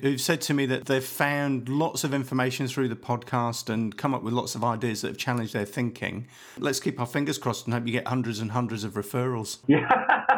who've 0.00 0.20
said 0.20 0.40
to 0.40 0.54
me 0.54 0.66
that 0.66 0.86
they've 0.86 1.04
found 1.04 1.68
lots 1.68 2.04
of 2.04 2.14
information 2.14 2.68
through 2.68 2.88
the 2.88 2.96
podcast 2.96 3.68
and 3.68 3.96
come 3.96 4.14
up 4.14 4.22
with 4.22 4.32
lots 4.32 4.54
of 4.54 4.62
ideas 4.62 5.02
that 5.02 5.08
have 5.08 5.18
challenged 5.18 5.52
their 5.52 5.64
thinking. 5.64 6.26
Let's 6.58 6.80
keep 6.80 7.00
our 7.00 7.06
fingers 7.06 7.38
crossed 7.38 7.66
and 7.66 7.74
hope 7.74 7.86
you 7.86 7.92
get 7.92 8.06
hundreds 8.06 8.38
and 8.38 8.52
hundreds 8.52 8.84
of 8.84 8.94
referrals. 8.94 9.58
Yeah, 9.66 10.37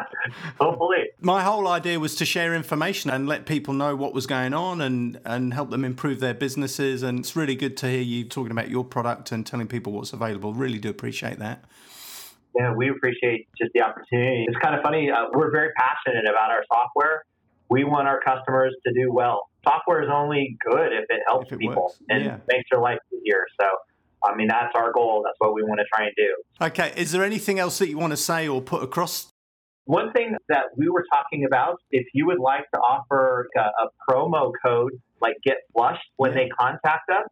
hopefully. 0.59 1.09
My 1.19 1.43
whole 1.43 1.67
idea 1.67 1.99
was 1.99 2.15
to 2.15 2.25
share 2.25 2.53
information 2.53 3.09
and 3.09 3.27
let 3.27 3.45
people 3.45 3.73
know 3.73 3.95
what 3.95 4.13
was 4.13 4.27
going 4.27 4.53
on 4.53 4.81
and, 4.81 5.19
and 5.25 5.53
help 5.53 5.69
them 5.69 5.85
improve 5.85 6.19
their 6.19 6.33
businesses. 6.33 7.03
And 7.03 7.19
it's 7.19 7.35
really 7.35 7.55
good 7.55 7.77
to 7.77 7.87
hear 7.87 8.01
you 8.01 8.23
talking 8.23 8.51
about 8.51 8.69
your 8.69 8.83
product 8.83 9.31
and 9.31 9.45
telling 9.45 9.67
people 9.67 9.93
what's 9.93 10.13
available. 10.13 10.53
Really 10.53 10.79
do 10.79 10.89
appreciate 10.89 11.39
that. 11.39 11.63
Yeah, 12.55 12.73
we 12.73 12.89
appreciate 12.89 13.47
just 13.57 13.71
the 13.73 13.81
opportunity. 13.81 14.45
It's 14.47 14.57
kind 14.57 14.75
of 14.75 14.81
funny. 14.81 15.09
Uh, 15.09 15.27
we're 15.33 15.51
very 15.51 15.69
passionate 15.77 16.29
about 16.29 16.51
our 16.51 16.63
software. 16.71 17.23
We 17.69 17.85
want 17.85 18.09
our 18.09 18.19
customers 18.19 18.75
to 18.85 18.93
do 18.93 19.13
well 19.13 19.47
software 19.63 20.03
is 20.03 20.09
only 20.11 20.57
good 20.69 20.91
if 20.93 21.05
it 21.09 21.21
helps 21.27 21.47
if 21.47 21.53
it 21.53 21.59
people 21.59 21.83
works. 21.83 21.99
and 22.09 22.25
yeah. 22.25 22.37
makes 22.47 22.69
their 22.71 22.81
life 22.81 22.99
easier. 23.13 23.45
So, 23.59 23.67
I 24.23 24.35
mean, 24.35 24.47
that's 24.47 24.73
our 24.75 24.91
goal. 24.91 25.23
That's 25.25 25.35
what 25.39 25.53
we 25.53 25.63
want 25.63 25.79
to 25.79 25.85
try 25.93 26.05
and 26.05 26.13
do. 26.17 26.65
Okay. 26.65 26.93
Is 26.95 27.11
there 27.11 27.23
anything 27.23 27.59
else 27.59 27.79
that 27.79 27.89
you 27.89 27.97
want 27.97 28.11
to 28.11 28.17
say 28.17 28.47
or 28.47 28.61
put 28.61 28.83
across? 28.83 29.30
One 29.91 30.13
thing 30.13 30.37
that 30.47 30.67
we 30.77 30.87
were 30.87 31.03
talking 31.11 31.43
about, 31.43 31.75
if 31.91 32.07
you 32.13 32.25
would 32.27 32.39
like 32.39 32.63
to 32.73 32.79
offer 32.79 33.49
a, 33.57 33.59
a 33.59 33.89
promo 34.09 34.53
code 34.63 34.93
like 35.19 35.33
Get 35.43 35.57
Flushed 35.73 36.07
when 36.15 36.33
they 36.33 36.47
contact 36.57 37.09
us, 37.09 37.25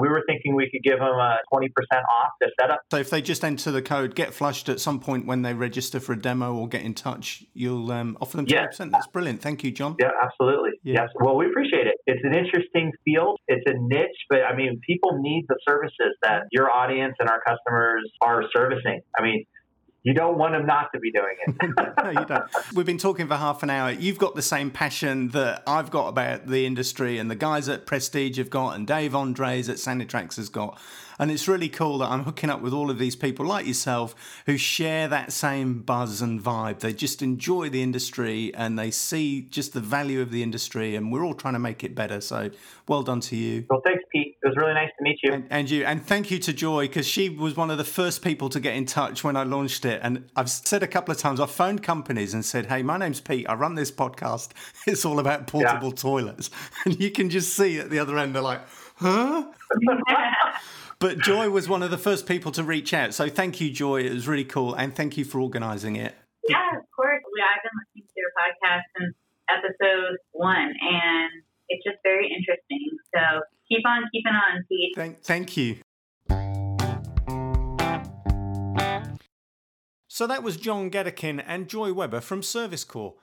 we 0.00 0.08
were 0.08 0.22
thinking 0.28 0.54
we 0.54 0.70
could 0.70 0.84
give 0.84 1.00
them 1.00 1.08
a 1.08 1.38
20% 1.52 1.66
off 1.68 2.30
to 2.40 2.48
set 2.60 2.70
up. 2.70 2.82
So 2.92 2.98
if 2.98 3.10
they 3.10 3.20
just 3.20 3.42
enter 3.42 3.72
the 3.72 3.82
code 3.82 4.14
Get 4.14 4.32
Flushed 4.32 4.68
at 4.68 4.78
some 4.78 5.00
point 5.00 5.26
when 5.26 5.42
they 5.42 5.54
register 5.54 5.98
for 5.98 6.12
a 6.12 6.16
demo 6.16 6.54
or 6.54 6.68
get 6.68 6.82
in 6.82 6.94
touch, 6.94 7.42
you'll 7.52 7.90
um, 7.90 8.16
offer 8.20 8.36
them 8.36 8.46
20%. 8.46 8.50
Yeah. 8.52 8.86
That's 8.92 9.08
brilliant. 9.08 9.42
Thank 9.42 9.64
you, 9.64 9.72
John. 9.72 9.96
Yeah, 9.98 10.10
absolutely. 10.22 10.70
Yeah. 10.84 11.00
Yes. 11.00 11.08
Well, 11.16 11.34
we 11.34 11.46
appreciate 11.46 11.88
it. 11.88 11.96
It's 12.06 12.22
an 12.22 12.36
interesting 12.36 12.92
field. 13.04 13.40
It's 13.48 13.64
a 13.66 13.74
niche, 13.76 14.06
but 14.30 14.44
I 14.48 14.54
mean, 14.54 14.80
people 14.86 15.18
need 15.20 15.46
the 15.48 15.56
services 15.68 16.14
that 16.22 16.44
your 16.52 16.70
audience 16.70 17.16
and 17.18 17.28
our 17.28 17.40
customers 17.44 18.08
are 18.20 18.44
servicing. 18.54 19.00
I 19.18 19.22
mean, 19.24 19.44
you 20.04 20.12
don't 20.12 20.36
want 20.36 20.52
them 20.52 20.66
not 20.66 20.92
to 20.92 21.00
be 21.00 21.10
doing 21.10 21.34
it. 21.46 21.54
no, 22.04 22.10
you 22.10 22.26
don't. 22.26 22.44
We've 22.74 22.84
been 22.84 22.98
talking 22.98 23.26
for 23.26 23.36
half 23.36 23.62
an 23.62 23.70
hour. 23.70 23.90
You've 23.90 24.18
got 24.18 24.34
the 24.34 24.42
same 24.42 24.70
passion 24.70 25.28
that 25.28 25.62
I've 25.66 25.90
got 25.90 26.08
about 26.08 26.46
the 26.46 26.66
industry, 26.66 27.18
and 27.18 27.30
the 27.30 27.34
guys 27.34 27.70
at 27.70 27.86
Prestige 27.86 28.36
have 28.36 28.50
got, 28.50 28.76
and 28.76 28.86
Dave 28.86 29.14
Andres 29.14 29.70
at 29.70 29.76
Sanitrax 29.76 30.36
has 30.36 30.50
got. 30.50 30.78
And 31.18 31.30
it's 31.30 31.48
really 31.48 31.68
cool 31.68 31.98
that 31.98 32.10
I'm 32.10 32.24
hooking 32.24 32.50
up 32.50 32.60
with 32.60 32.72
all 32.72 32.90
of 32.90 32.98
these 32.98 33.16
people 33.16 33.46
like 33.46 33.66
yourself 33.66 34.42
who 34.46 34.58
share 34.58 35.06
that 35.08 35.32
same 35.32 35.80
buzz 35.80 36.20
and 36.20 36.42
vibe. 36.42 36.80
They 36.80 36.92
just 36.92 37.22
enjoy 37.22 37.68
the 37.68 37.82
industry 37.82 38.52
and 38.54 38.76
they 38.76 38.90
see 38.90 39.42
just 39.42 39.74
the 39.74 39.80
value 39.80 40.20
of 40.20 40.30
the 40.30 40.42
industry, 40.42 40.96
and 40.96 41.12
we're 41.12 41.24
all 41.24 41.34
trying 41.34 41.54
to 41.54 41.60
make 41.60 41.82
it 41.82 41.94
better. 41.94 42.20
So 42.20 42.50
well 42.88 43.02
done 43.02 43.20
to 43.20 43.36
you. 43.36 43.64
Well, 43.70 43.80
thanks, 43.84 44.04
Pete. 44.12 44.23
It 44.44 44.48
was 44.48 44.56
really 44.58 44.74
nice 44.74 44.90
to 44.98 45.02
meet 45.02 45.20
you. 45.22 45.32
And, 45.32 45.46
and 45.48 45.70
you. 45.70 45.86
And 45.86 46.04
thank 46.04 46.30
you 46.30 46.38
to 46.40 46.52
Joy 46.52 46.86
because 46.86 47.08
she 47.08 47.30
was 47.30 47.56
one 47.56 47.70
of 47.70 47.78
the 47.78 47.84
first 47.84 48.20
people 48.20 48.50
to 48.50 48.60
get 48.60 48.74
in 48.74 48.84
touch 48.84 49.24
when 49.24 49.36
I 49.38 49.42
launched 49.42 49.86
it. 49.86 50.00
And 50.02 50.28
I've 50.36 50.50
said 50.50 50.82
a 50.82 50.86
couple 50.86 51.12
of 51.12 51.18
times, 51.18 51.40
I've 51.40 51.50
phoned 51.50 51.82
companies 51.82 52.34
and 52.34 52.44
said, 52.44 52.66
hey, 52.66 52.82
my 52.82 52.98
name's 52.98 53.22
Pete. 53.22 53.48
I 53.48 53.54
run 53.54 53.74
this 53.74 53.90
podcast. 53.90 54.50
It's 54.86 55.06
all 55.06 55.18
about 55.18 55.46
portable 55.46 55.88
yeah. 55.88 55.94
toilets. 55.94 56.50
And 56.84 57.00
you 57.00 57.10
can 57.10 57.30
just 57.30 57.56
see 57.56 57.78
at 57.78 57.88
the 57.88 57.98
other 57.98 58.18
end, 58.18 58.34
they're 58.34 58.42
like, 58.42 58.60
huh? 58.96 59.46
But 60.98 61.18
Joy 61.18 61.48
was 61.48 61.68
one 61.68 61.82
of 61.82 61.90
the 61.90 61.98
first 61.98 62.26
people 62.26 62.52
to 62.52 62.62
reach 62.62 62.92
out. 62.92 63.14
So 63.14 63.28
thank 63.28 63.60
you, 63.60 63.70
Joy. 63.70 64.02
It 64.02 64.12
was 64.12 64.28
really 64.28 64.44
cool. 64.44 64.74
And 64.74 64.94
thank 64.94 65.16
you 65.16 65.24
for 65.24 65.40
organizing 65.40 65.96
it. 65.96 66.14
Yeah, 66.48 66.78
of 66.78 66.84
course. 66.94 67.20
I've 67.20 67.62
been 67.64 67.72
listening 67.80 68.08
to 68.08 68.16
your 68.16 68.32
podcast 68.36 68.84
since 68.96 69.16
episode 69.48 70.16
one, 70.32 70.72
and 70.80 71.30
it's 71.68 71.84
just 71.84 71.98
very 72.04 72.28
interesting. 72.28 72.88
So 73.12 73.40
keep 73.74 73.86
on 73.86 74.02
keeping 74.12 74.32
on, 74.32 74.64
Pete. 74.68 74.92
Thank, 74.94 75.22
thank 75.22 75.56
you. 75.56 75.78
So 80.08 80.26
that 80.28 80.44
was 80.44 80.56
John 80.56 80.90
Gedekin 80.90 81.42
and 81.44 81.68
Joy 81.68 81.92
Weber 81.92 82.20
from 82.20 82.42
Service 82.42 82.84
Core. 82.84 83.14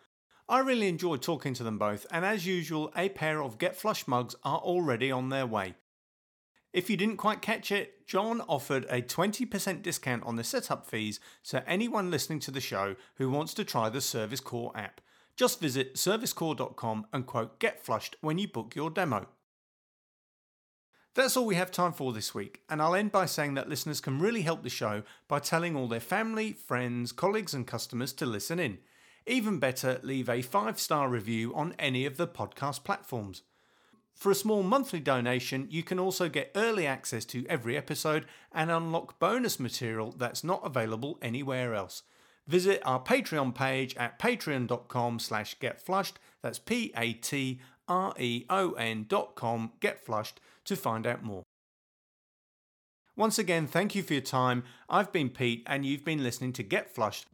I 0.50 0.60
really 0.60 0.90
enjoyed 0.90 1.22
talking 1.22 1.54
to 1.54 1.64
them 1.64 1.78
both, 1.78 2.06
and 2.12 2.26
as 2.26 2.46
usual, 2.46 2.92
a 2.98 3.08
pair 3.10 3.42
of 3.42 3.58
Get 3.58 3.78
Flush 3.78 4.08
mugs 4.08 4.36
are 4.44 4.60
already 4.60 5.10
on 5.10 5.30
their 5.30 5.48
way. 5.48 5.76
If 6.74 6.90
you 6.90 6.98
didn't 6.98 7.18
quite 7.18 7.42
catch 7.42 7.72
it, 7.72 8.06
John 8.06 8.42
offered 8.42 8.86
a 8.90 9.02
20% 9.02 9.82
discount 9.82 10.24
on 10.24 10.36
the 10.36 10.44
setup 10.44 10.86
fees 10.86 11.22
to 11.46 11.68
anyone 11.70 12.12
listening 12.12 12.40
to 12.42 12.52
the 12.52 12.60
show 12.60 12.96
who 13.16 13.30
wants 13.30 13.54
to 13.54 13.64
try 13.64 13.88
the 13.88 14.02
Service 14.02 14.42
Core 14.42 14.72
app. 14.76 15.00
Just 15.38 15.62
visit 15.62 15.96
servicecore.com 15.96 17.08
and 17.14 17.26
quote 17.26 17.60
Get 17.60 17.84
Flushed 17.84 18.18
when 18.20 18.38
you 18.38 18.50
book 18.50 18.76
your 18.76 18.90
demo. 18.90 19.28
That's 21.14 21.36
all 21.36 21.46
we 21.46 21.56
have 21.56 21.72
time 21.72 21.92
for 21.92 22.14
this 22.14 22.34
week, 22.34 22.62
and 22.70 22.82
I'll 22.82 22.96
end 22.96 23.12
by 23.12 23.26
saying 23.26 23.56
that 23.56 23.68
listeners 23.68 24.00
can 24.00 24.20
really 24.20 24.44
help 24.44 24.64
the 24.64 24.70
show 24.70 25.04
by 25.28 25.40
telling 25.40 25.76
all 25.76 25.90
their 25.90 26.00
family, 26.00 26.54
friends, 26.54 27.12
colleagues, 27.12 27.54
and 27.54 27.68
customers 27.68 28.14
to 28.14 28.26
listen 28.26 28.60
in. 28.60 28.78
Even 29.28 29.60
better, 29.60 30.00
leave 30.04 30.30
a 30.30 30.42
five 30.42 30.80
star 30.80 31.10
review 31.10 31.54
on 31.54 31.76
any 31.78 32.06
of 32.06 32.16
the 32.16 32.30
podcast 32.30 32.86
platforms. 32.86 33.42
For 34.14 34.32
a 34.32 34.36
small 34.36 34.64
monthly 34.64 35.02
donation, 35.02 35.68
you 35.70 35.84
can 35.84 36.00
also 36.00 36.30
get 36.30 36.52
early 36.56 36.88
access 36.88 37.26
to 37.26 37.46
every 37.48 37.76
episode 37.76 38.26
and 38.54 38.72
unlock 38.72 39.20
bonus 39.20 39.60
material 39.60 40.14
that's 40.18 40.46
not 40.46 40.66
available 40.66 41.18
anywhere 41.22 41.74
else. 41.74 42.04
Visit 42.48 42.82
our 42.86 43.04
Patreon 43.04 43.54
page 43.54 43.98
at 43.98 44.18
patreon.com 44.18 45.20
slash 45.20 45.60
getflushed, 45.60 46.14
that's 46.42 46.60
P-A-T-R-E-O-N 46.60 47.06
dot 49.10 49.36
com, 49.36 49.72
getflushed, 49.82 50.34
to 50.66 50.76
find 50.76 51.08
out 51.08 51.24
more. 51.24 51.44
Once 53.16 53.38
again, 53.38 53.68
thank 53.68 53.94
you 53.94 54.04
for 54.04 54.14
your 54.14 54.22
time. 54.22 54.64
I've 54.90 55.12
been 55.12 55.30
Pete, 55.30 55.64
and 55.68 55.86
you've 55.86 56.06
been 56.06 56.24
listening 56.24 56.54
to 56.54 56.64
Get 56.64 56.94
Flushed. 56.94 57.28